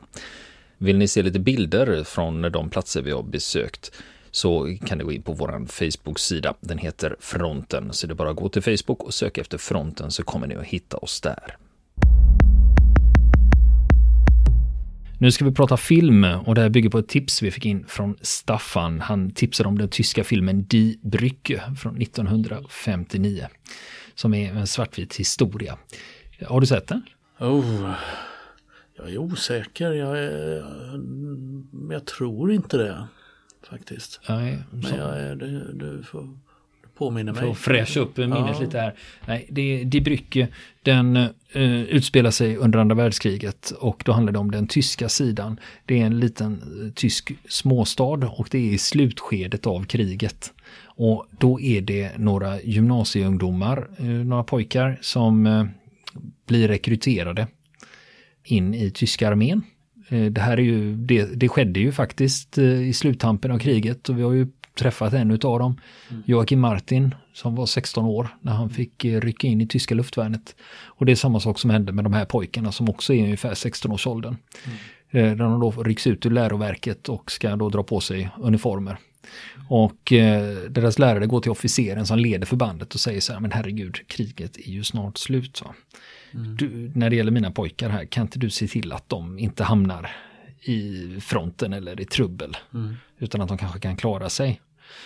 Vill 0.84 0.98
ni 0.98 1.08
se 1.08 1.22
lite 1.22 1.38
bilder 1.38 2.04
från 2.04 2.42
de 2.42 2.70
platser 2.70 3.02
vi 3.02 3.10
har 3.10 3.22
besökt 3.22 3.92
så 4.30 4.76
kan 4.86 4.98
ni 4.98 5.04
gå 5.04 5.12
in 5.12 5.22
på 5.22 5.32
vår 5.32 5.66
Facebook-sida. 5.66 6.54
Den 6.60 6.78
heter 6.78 7.16
Fronten, 7.20 7.92
så 7.92 8.06
det 8.06 8.12
är 8.12 8.14
bara 8.14 8.30
att 8.30 8.36
gå 8.36 8.48
till 8.48 8.62
Facebook 8.62 9.02
och 9.02 9.14
söka 9.14 9.40
efter 9.40 9.58
Fronten 9.58 10.10
så 10.10 10.22
kommer 10.22 10.46
ni 10.46 10.54
att 10.54 10.64
hitta 10.64 10.96
oss 10.96 11.20
där. 11.20 11.56
Nu 15.20 15.30
ska 15.32 15.44
vi 15.44 15.52
prata 15.52 15.76
film 15.76 16.24
och 16.24 16.54
det 16.54 16.60
här 16.60 16.68
bygger 16.68 16.90
på 16.90 16.98
ett 16.98 17.08
tips 17.08 17.42
vi 17.42 17.50
fick 17.50 17.66
in 17.66 17.84
från 17.88 18.16
Staffan. 18.20 19.00
Han 19.00 19.30
tipsade 19.30 19.68
om 19.68 19.78
den 19.78 19.88
tyska 19.88 20.24
filmen 20.24 20.64
Die 20.64 20.98
Brücke 21.02 21.62
från 21.76 22.02
1959 22.02 23.46
som 24.14 24.34
är 24.34 24.52
en 24.52 24.66
svartvit 24.66 25.16
historia. 25.16 25.78
Har 26.46 26.60
du 26.60 26.66
sett 26.66 26.88
den? 26.88 27.02
Oh, 27.40 27.90
jag 28.96 29.10
är 29.10 29.18
osäker. 29.18 29.92
Jag, 29.92 30.18
är, 30.18 30.64
jag 31.90 32.04
tror 32.04 32.52
inte 32.52 32.76
det 32.76 33.08
faktiskt. 33.70 34.20
Nej, 34.28 34.58
Men 34.70 34.96
jag 34.96 35.20
är, 35.20 35.36
du, 35.36 35.72
du 35.72 36.02
får 36.02 36.28
påminna 36.94 37.32
mig. 37.32 37.40
För 37.40 37.50
att 37.50 37.58
fräscha 37.58 38.00
upp 38.00 38.16
minnet 38.16 38.38
ja. 38.38 38.60
lite 38.60 38.78
här. 38.78 38.94
Nej, 39.26 39.46
det, 39.50 39.84
Die 39.84 40.00
Brücke, 40.00 40.48
den 40.82 41.16
uh, 41.16 41.82
utspelar 41.82 42.30
sig 42.30 42.56
under 42.56 42.78
andra 42.78 42.94
världskriget 42.94 43.70
och 43.70 44.02
då 44.04 44.12
handlar 44.12 44.32
det 44.32 44.38
om 44.38 44.50
den 44.50 44.66
tyska 44.66 45.08
sidan. 45.08 45.60
Det 45.84 46.00
är 46.00 46.06
en 46.06 46.20
liten 46.20 46.62
uh, 46.62 46.92
tysk 46.92 47.32
småstad 47.48 48.26
och 48.26 48.48
det 48.50 48.58
är 48.58 48.72
i 48.72 48.78
slutskedet 48.78 49.66
av 49.66 49.84
kriget. 49.84 50.52
Och 50.96 51.26
då 51.30 51.60
är 51.60 51.80
det 51.80 52.18
några 52.18 52.60
gymnasieungdomar, 52.60 53.88
uh, 54.00 54.24
några 54.24 54.44
pojkar 54.44 54.98
som 55.00 55.68
blir 56.46 56.68
rekryterade 56.68 57.46
in 58.44 58.74
i 58.74 58.90
tyska 58.90 59.28
armén. 59.28 59.62
Det 60.08 60.40
här 60.40 60.56
är 60.56 60.62
ju, 60.62 60.96
det, 60.96 61.24
det 61.24 61.48
skedde 61.48 61.80
ju 61.80 61.92
faktiskt 61.92 62.58
i 62.58 62.92
sluttampen 62.92 63.50
av 63.50 63.58
kriget 63.58 64.08
och 64.08 64.18
vi 64.18 64.22
har 64.22 64.32
ju 64.32 64.46
träffat 64.74 65.12
en 65.12 65.30
av 65.30 65.38
dem, 65.38 65.80
mm. 66.10 66.22
Joakim 66.26 66.60
Martin, 66.60 67.14
som 67.32 67.54
var 67.54 67.66
16 67.66 68.04
år 68.04 68.28
när 68.40 68.52
han 68.52 68.70
fick 68.70 69.04
eh, 69.04 69.20
rycka 69.20 69.46
in 69.46 69.60
i 69.60 69.66
tyska 69.66 69.94
luftvärnet. 69.94 70.56
Och 70.84 71.06
det 71.06 71.12
är 71.12 71.16
samma 71.16 71.40
sak 71.40 71.58
som 71.58 71.70
hände 71.70 71.92
med 71.92 72.04
de 72.04 72.12
här 72.12 72.24
pojkarna 72.24 72.72
som 72.72 72.88
också 72.88 73.14
är 73.14 73.22
ungefär 73.22 73.54
16-årsåldern. 73.54 74.36
Mm. 74.64 74.78
Eh, 75.10 75.36
där 75.36 75.44
de 75.44 75.60
då 75.60 75.70
rycks 75.70 76.06
ut 76.06 76.26
ur 76.26 76.30
läroverket 76.30 77.08
och 77.08 77.30
ska 77.30 77.56
då 77.56 77.68
dra 77.68 77.82
på 77.82 78.00
sig 78.00 78.28
uniformer. 78.38 78.96
Och 79.68 80.12
eh, 80.12 80.56
deras 80.70 80.98
lärare 80.98 81.26
går 81.26 81.40
till 81.40 81.50
officeren 81.50 82.06
som 82.06 82.18
leder 82.18 82.46
förbandet 82.46 82.94
och 82.94 83.00
säger 83.00 83.20
så 83.20 83.32
här, 83.32 83.40
men 83.40 83.52
herregud, 83.52 83.98
kriget 84.06 84.56
är 84.56 84.70
ju 84.70 84.84
snart 84.84 85.18
slut. 85.18 85.62
Va? 85.64 85.74
Mm. 86.34 86.56
Du, 86.56 86.92
när 86.94 87.10
det 87.10 87.16
gäller 87.16 87.32
mina 87.32 87.50
pojkar 87.50 87.88
här, 87.88 88.04
kan 88.04 88.22
inte 88.22 88.38
du 88.38 88.50
se 88.50 88.68
till 88.68 88.92
att 88.92 89.08
de 89.08 89.38
inte 89.38 89.64
hamnar 89.64 90.10
i 90.60 91.20
fronten 91.20 91.72
eller 91.72 92.00
i 92.00 92.04
trubbel. 92.04 92.56
Mm. 92.74 92.96
Utan 93.18 93.40
att 93.40 93.48
de 93.48 93.58
kanske 93.58 93.80
kan 93.80 93.96
klara 93.96 94.28
sig. 94.28 94.60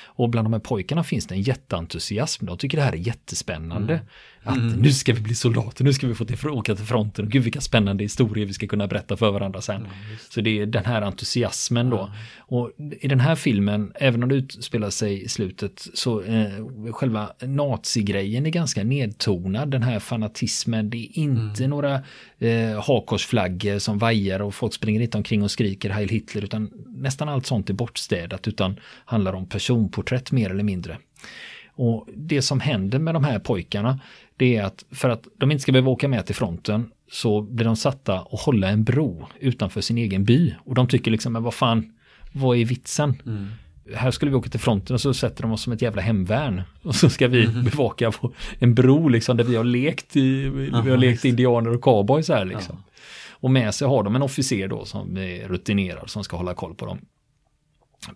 Och 0.04 0.30
bland 0.30 0.46
de 0.46 0.52
här 0.52 0.60
pojkarna 0.60 1.04
finns 1.04 1.26
det 1.26 1.34
en 1.34 1.42
jätteentusiasm. 1.42 2.46
De 2.46 2.58
tycker 2.58 2.78
det 2.78 2.84
här 2.84 2.92
är 2.92 2.96
jättespännande. 2.96 3.94
Mm. 3.94 4.06
Att 4.42 4.56
mm. 4.56 4.72
nu 4.72 4.92
ska 4.92 5.12
vi 5.12 5.20
bli 5.20 5.34
soldater, 5.34 5.84
nu 5.84 5.92
ska 5.92 6.06
vi 6.06 6.14
få 6.14 6.24
till, 6.24 6.48
åka 6.48 6.74
till 6.74 6.84
fronten. 6.84 7.24
Och 7.24 7.30
gud 7.30 7.42
vilka 7.42 7.60
spännande 7.60 8.04
historier 8.04 8.46
vi 8.46 8.52
ska 8.52 8.66
kunna 8.66 8.86
berätta 8.86 9.16
för 9.16 9.30
varandra 9.30 9.60
sen. 9.60 9.76
Mm, 9.76 9.90
så 10.30 10.40
det 10.40 10.58
är 10.60 10.66
den 10.66 10.84
här 10.84 11.02
entusiasmen 11.02 11.90
då. 11.90 12.10
Och 12.38 12.70
i 13.00 13.08
den 13.08 13.20
här 13.20 13.34
filmen, 13.34 13.92
även 13.94 14.22
om 14.22 14.28
det 14.28 14.34
utspelar 14.34 14.90
sig 14.90 15.24
i 15.24 15.28
slutet, 15.28 15.86
så 15.94 16.22
eh, 16.22 16.92
själva 16.92 17.32
nazigrejen 17.40 18.46
är 18.46 18.50
ganska 18.50 18.84
nedtonad. 18.84 19.70
Den 19.70 19.82
här 19.82 19.98
fanatismen, 19.98 20.90
det 20.90 20.98
är 20.98 21.18
inte 21.18 21.64
mm. 21.64 21.70
några 21.70 22.02
eh, 22.38 22.84
hakorsflaggor 22.84 23.78
som 23.78 23.98
vajar 23.98 24.42
och 24.42 24.54
folk 24.54 24.74
springer 24.74 25.00
inte 25.00 25.18
omkring 25.18 25.42
och 25.42 25.50
skriker 25.50 25.90
Heil 25.90 26.08
Hitler, 26.08 26.44
utan 26.44 26.70
nästan 26.86 27.28
allt 27.28 27.46
sånt 27.46 27.70
är 27.70 27.74
bortstädat, 27.74 28.48
utan 28.48 28.80
handlar 29.04 29.32
om 29.32 29.46
personporträtt 29.78 30.32
mer 30.32 30.50
eller 30.50 30.64
mindre. 30.64 30.98
Och 31.76 32.06
det 32.16 32.42
som 32.42 32.60
händer 32.60 32.98
med 32.98 33.14
de 33.14 33.24
här 33.24 33.38
pojkarna, 33.38 34.00
det 34.36 34.56
är 34.56 34.64
att 34.64 34.84
för 34.90 35.10
att 35.10 35.26
de 35.38 35.50
inte 35.50 35.62
ska 35.62 35.72
behöva 35.72 35.90
åka 35.90 36.08
med 36.08 36.26
till 36.26 36.34
fronten 36.34 36.90
så 37.10 37.42
blir 37.42 37.64
de 37.64 37.76
satta 37.76 38.20
och 38.20 38.38
hålla 38.38 38.68
en 38.68 38.84
bro 38.84 39.26
utanför 39.40 39.80
sin 39.80 39.98
egen 39.98 40.24
by. 40.24 40.54
Och 40.64 40.74
de 40.74 40.88
tycker 40.88 41.10
liksom, 41.10 41.32
men 41.32 41.42
vad 41.42 41.54
fan, 41.54 41.92
vad 42.32 42.56
är 42.56 42.64
vitsen? 42.64 43.22
Mm. 43.26 43.46
Här 43.94 44.10
skulle 44.10 44.30
vi 44.30 44.36
åka 44.36 44.50
till 44.50 44.60
fronten 44.60 44.94
och 44.94 45.00
så 45.00 45.14
sätter 45.14 45.42
de 45.42 45.52
oss 45.52 45.62
som 45.62 45.72
ett 45.72 45.82
jävla 45.82 46.02
hemvärn. 46.02 46.62
Och 46.82 46.94
så 46.94 47.10
ska 47.10 47.28
vi 47.28 47.44
mm. 47.44 47.64
bevaka 47.64 48.10
på 48.10 48.32
en 48.58 48.74
bro 48.74 49.08
liksom 49.08 49.36
där 49.36 49.44
vi 49.44 49.56
har 49.56 49.64
lekt, 49.64 50.16
i, 50.16 50.46
Aha, 50.72 50.82
vi 50.82 50.90
har 50.90 50.98
lekt 50.98 51.24
indianer 51.24 51.74
och 51.74 51.80
cowboys 51.80 52.28
här 52.28 52.44
liksom. 52.44 52.76
Ja. 52.76 52.92
Och 53.40 53.50
med 53.50 53.74
sig 53.74 53.88
har 53.88 54.02
de 54.02 54.16
en 54.16 54.22
officer 54.22 54.68
då 54.68 54.84
som 54.84 55.16
är 55.16 55.48
rutinerad 55.48 56.10
som 56.10 56.24
ska 56.24 56.36
hålla 56.36 56.54
koll 56.54 56.74
på 56.74 56.86
dem. 56.86 56.98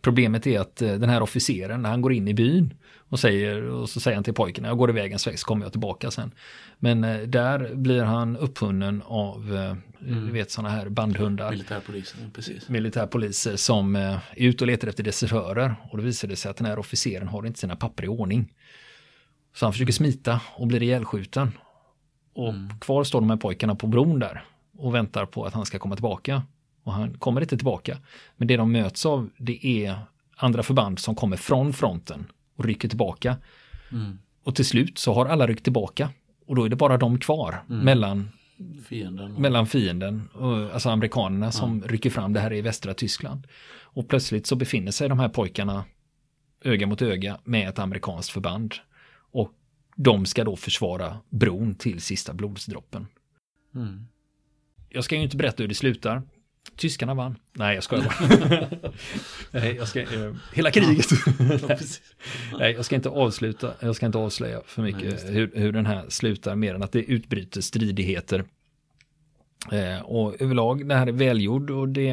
Problemet 0.00 0.46
är 0.46 0.60
att 0.60 0.82
eh, 0.82 0.92
den 0.92 1.08
här 1.08 1.22
officeren, 1.22 1.82
när 1.82 1.90
han 1.90 2.02
går 2.02 2.12
in 2.12 2.28
i 2.28 2.34
byn 2.34 2.74
och, 3.08 3.20
säger, 3.20 3.62
och 3.62 3.88
så 3.88 4.00
säger 4.00 4.14
han 4.14 4.24
till 4.24 4.34
pojken, 4.34 4.64
jag 4.64 4.78
går 4.78 4.90
iväg 4.90 5.12
en 5.12 5.18
sväng 5.18 5.36
så 5.36 5.46
kommer 5.46 5.64
jag 5.64 5.72
tillbaka 5.72 6.10
sen. 6.10 6.34
Men 6.78 7.04
eh, 7.04 7.20
där 7.20 7.74
blir 7.74 8.02
han 8.02 8.36
upphunnen 8.36 9.02
av, 9.06 9.54
eh, 9.54 9.70
mm. 10.10 10.26
du 10.26 10.32
vet 10.32 10.50
sådana 10.50 10.68
här 10.74 10.88
bandhundar. 10.88 11.50
Militärpoliser, 11.50 12.18
precis. 12.34 12.68
Militärpoliser 12.68 13.56
som 13.56 13.96
är 13.96 14.20
ute 14.36 14.64
och 14.64 14.68
letar 14.68 14.88
efter 14.88 15.02
desertörer. 15.02 15.74
Och 15.90 15.96
då 15.96 16.04
visar 16.04 16.28
det 16.28 16.36
sig 16.36 16.50
att 16.50 16.56
den 16.56 16.66
här 16.66 16.78
officeren 16.78 17.28
har 17.28 17.46
inte 17.46 17.58
sina 17.58 17.76
papper 17.76 18.04
i 18.04 18.08
ordning. 18.08 18.52
Så 19.54 19.66
han 19.66 19.72
försöker 19.72 19.92
smita 19.92 20.40
och 20.56 20.66
blir 20.66 20.82
ihjälskjuten. 20.82 21.52
Och 22.34 22.48
mm. 22.48 22.78
kvar 22.78 23.04
står 23.04 23.20
de 23.20 23.30
här 23.30 23.36
pojkarna 23.36 23.74
på 23.74 23.86
bron 23.86 24.18
där 24.18 24.44
och 24.78 24.94
väntar 24.94 25.26
på 25.26 25.44
att 25.44 25.54
han 25.54 25.66
ska 25.66 25.78
komma 25.78 25.96
tillbaka. 25.96 26.42
Och 26.82 26.92
han 26.92 27.18
kommer 27.18 27.40
inte 27.40 27.56
tillbaka. 27.56 27.98
Men 28.36 28.48
det 28.48 28.56
de 28.56 28.72
möts 28.72 29.06
av 29.06 29.30
det 29.38 29.66
är 29.66 29.96
andra 30.36 30.62
förband 30.62 30.98
som 30.98 31.14
kommer 31.14 31.36
från 31.36 31.72
fronten 31.72 32.26
och 32.56 32.64
rycker 32.64 32.88
tillbaka. 32.88 33.36
Mm. 33.92 34.18
Och 34.42 34.54
till 34.54 34.64
slut 34.64 34.98
så 34.98 35.12
har 35.12 35.26
alla 35.26 35.46
ryckt 35.46 35.64
tillbaka. 35.64 36.10
Och 36.46 36.56
då 36.56 36.64
är 36.64 36.68
det 36.68 36.76
bara 36.76 36.96
de 36.96 37.18
kvar 37.18 37.64
mm. 37.68 37.84
mellan 37.84 38.28
fienden. 38.88 39.32
Mellan 39.32 39.66
fienden, 39.66 40.28
alltså 40.72 40.88
amerikanerna 40.88 41.52
som 41.52 41.82
ja. 41.84 41.92
rycker 41.92 42.10
fram 42.10 42.32
det 42.32 42.40
här 42.40 42.52
i 42.52 42.60
västra 42.60 42.94
Tyskland. 42.94 43.46
Och 43.80 44.08
plötsligt 44.08 44.46
så 44.46 44.56
befinner 44.56 44.92
sig 44.92 45.08
de 45.08 45.18
här 45.18 45.28
pojkarna 45.28 45.84
öga 46.64 46.86
mot 46.86 47.02
öga 47.02 47.38
med 47.44 47.68
ett 47.68 47.78
amerikanskt 47.78 48.30
förband. 48.30 48.74
Och 49.32 49.52
de 49.96 50.26
ska 50.26 50.44
då 50.44 50.56
försvara 50.56 51.18
bron 51.28 51.74
till 51.74 52.00
sista 52.00 52.32
blodsdroppen. 52.32 53.06
Mm. 53.74 54.06
Jag 54.88 55.04
ska 55.04 55.16
ju 55.16 55.22
inte 55.22 55.36
berätta 55.36 55.62
hur 55.62 55.68
det 55.68 55.74
slutar. 55.74 56.22
Tyskarna 56.76 57.14
vann. 57.14 57.38
Nej, 57.52 57.74
jag 57.74 57.84
skojar 57.84 58.04
bara. 58.04 58.92
Nej, 59.50 59.74
jag 59.76 59.88
ska, 59.88 60.00
eh, 60.00 60.34
hela 60.54 60.70
kriget. 60.70 61.06
Nej, 62.58 62.72
jag 62.72 62.84
ska 62.84 62.96
inte 62.96 63.08
avsluta, 63.08 63.74
jag 63.80 63.96
ska 63.96 64.06
inte 64.06 64.18
avslöja 64.18 64.60
för 64.66 64.82
mycket 64.82 65.24
Nej, 65.24 65.34
hur, 65.34 65.50
hur 65.54 65.72
den 65.72 65.86
här 65.86 66.04
slutar 66.08 66.56
mer 66.56 66.74
än 66.74 66.82
att 66.82 66.92
det 66.92 67.02
utbryter 67.02 67.60
stridigheter. 67.60 68.44
Eh, 69.72 70.00
och 70.02 70.42
överlag, 70.42 70.88
det 70.88 70.94
här 70.94 71.06
är 71.06 71.12
välgjord 71.12 71.70
och 71.70 71.88
det, 71.88 72.06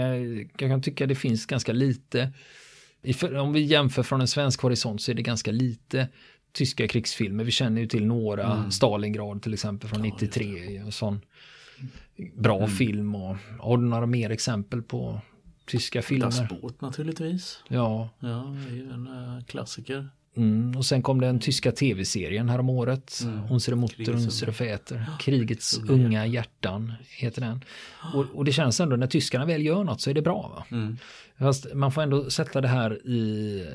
jag 0.57 0.69
kan 0.69 0.81
tycka 0.81 1.05
det 1.05 1.15
finns 1.15 1.45
ganska 1.45 1.73
lite. 1.73 2.31
Om 3.39 3.53
vi 3.53 3.59
jämför 3.59 4.03
från 4.03 4.21
en 4.21 4.27
svensk 4.27 4.61
horisont 4.61 5.01
så 5.01 5.11
är 5.11 5.15
det 5.15 5.21
ganska 5.21 5.51
lite 5.51 6.07
tyska 6.51 6.87
krigsfilmer. 6.87 7.43
Vi 7.43 7.51
känner 7.51 7.81
ju 7.81 7.87
till 7.87 8.05
några, 8.05 8.53
mm. 8.53 8.71
Stalingrad 8.71 9.43
till 9.43 9.53
exempel 9.53 9.89
från 9.89 10.05
ja, 10.05 10.11
93. 10.13 10.83
Och 10.83 10.93
sån 10.93 11.21
bra 12.35 12.57
mm. 12.57 12.69
film 12.69 13.15
och 13.15 13.35
har 13.59 13.77
du 13.77 13.83
några 13.83 14.05
mer 14.05 14.29
exempel 14.29 14.81
på 14.81 15.21
tyska 15.65 16.01
filmer? 16.01 16.25
Das 16.25 16.49
Boot 16.49 16.81
naturligtvis. 16.81 17.63
Ja. 17.67 18.09
Ja, 18.19 18.55
det 18.67 18.73
är 18.73 18.75
ju 18.75 18.91
en 18.91 19.07
uh, 19.07 19.43
klassiker. 19.43 20.09
Mm, 20.35 20.77
och 20.77 20.85
sen 20.85 21.01
kom 21.01 21.21
den 21.21 21.39
tyska 21.39 21.71
tv-serien 21.71 22.49
här 22.49 22.59
om 22.59 22.69
året. 22.69 23.19
Mm. 23.23 23.39
Unsere 23.51 23.75
Mutter, 23.75 24.11
Unsere 24.11 24.51
Väter. 24.51 25.05
Krigets 25.19 25.79
unga, 25.89 26.25
hjärtan 26.25 26.93
heter 27.09 27.41
den. 27.41 27.63
Och, 28.13 28.25
och, 28.33 28.45
det 28.45 28.51
känns 28.51 28.79
ändå 28.79 28.95
när 28.95 29.07
tyskarna 29.07 29.45
väl 29.45 29.65
gör 29.65 29.83
något 29.83 30.01
så 30.01 30.09
är 30.09 30.13
det 30.13 30.21
bra. 30.21 30.51
Va? 30.55 30.77
Mm. 30.77 30.97
Fast 31.39 31.73
man 31.73 31.91
får 31.91 32.01
ändå 32.01 32.29
sätta 32.29 32.61
det 32.61 32.67
här 32.67 33.07
i 33.07 33.65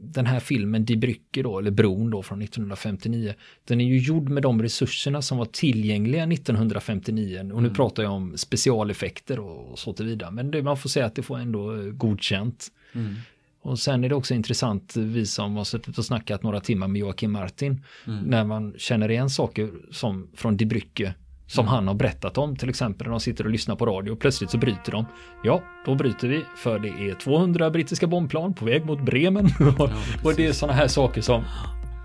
den 0.00 0.26
här 0.26 0.40
filmen 0.40 0.84
Die 0.84 0.96
Brücke 0.96 1.42
då, 1.42 1.58
eller 1.58 1.70
Bron 1.70 2.10
då 2.10 2.22
från 2.22 2.42
1959. 2.42 3.34
Den 3.64 3.80
är 3.80 3.84
ju 3.84 3.98
gjord 3.98 4.28
med 4.28 4.42
de 4.42 4.62
resurserna 4.62 5.22
som 5.22 5.38
var 5.38 5.44
tillgängliga 5.44 6.22
1959. 6.22 7.38
Och 7.38 7.44
nu 7.44 7.52
mm. 7.52 7.74
pratar 7.74 8.02
jag 8.02 8.12
om 8.12 8.38
specialeffekter 8.38 9.40
och 9.40 9.78
så 9.78 9.92
tillvida. 9.92 10.30
Men 10.30 10.50
det, 10.50 10.62
man 10.62 10.76
får 10.76 10.88
säga 10.88 11.06
att 11.06 11.14
det 11.14 11.22
får 11.22 11.38
ändå 11.38 11.90
godkänt. 11.92 12.68
Mm. 12.92 13.14
Och 13.62 13.78
sen 13.78 14.04
är 14.04 14.08
det 14.08 14.14
också 14.14 14.34
intressant, 14.34 14.96
vi 14.96 15.26
som 15.26 15.56
har 15.56 15.64
suttit 15.64 15.98
och 15.98 16.04
snackat 16.04 16.42
några 16.42 16.60
timmar 16.60 16.88
med 16.88 17.00
Joakim 17.00 17.32
Martin, 17.32 17.84
mm. 18.06 18.24
när 18.24 18.44
man 18.44 18.74
känner 18.78 19.10
igen 19.10 19.30
saker 19.30 19.70
som 19.90 20.28
från 20.34 20.56
Die 20.56 20.66
Brücke 20.66 21.14
som 21.52 21.64
mm. 21.64 21.74
han 21.74 21.88
har 21.88 21.94
berättat 21.94 22.38
om, 22.38 22.56
till 22.56 22.68
exempel 22.68 23.06
när 23.06 23.10
de 23.10 23.20
sitter 23.20 23.44
och 23.44 23.50
lyssnar 23.50 23.76
på 23.76 23.86
radio 23.86 24.10
och 24.10 24.20
plötsligt 24.20 24.50
så 24.50 24.58
bryter 24.58 24.92
de. 24.92 25.06
Ja, 25.44 25.62
då 25.86 25.94
bryter 25.94 26.28
vi 26.28 26.44
för 26.56 26.78
det 26.78 26.88
är 26.88 27.14
200 27.14 27.70
brittiska 27.70 28.06
bombplan 28.06 28.54
på 28.54 28.64
väg 28.64 28.86
mot 28.86 29.00
Bremen. 29.00 29.48
Ja, 29.78 29.90
och 30.24 30.34
det 30.34 30.46
är 30.46 30.52
sådana 30.52 30.78
här 30.78 30.88
saker 30.88 31.20
som, 31.20 31.44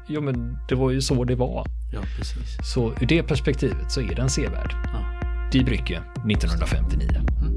ja 0.08 0.22
men 0.22 0.58
det 0.70 0.76
var 0.76 0.92
ju 0.92 1.02
så 1.02 1.24
det 1.24 1.36
var. 1.36 1.66
Ja, 1.94 2.00
precis. 2.18 2.74
Så 2.74 2.94
ur 3.02 3.06
det 3.06 3.24
perspektivet 3.24 3.92
så 3.92 4.02
är 4.02 4.16
den 4.16 4.30
sevärd. 4.30 4.76
Ja. 4.94 5.18
Die 5.52 5.64
Brücke 5.64 5.98
1959. 5.98 7.08
Mm. 7.42 7.57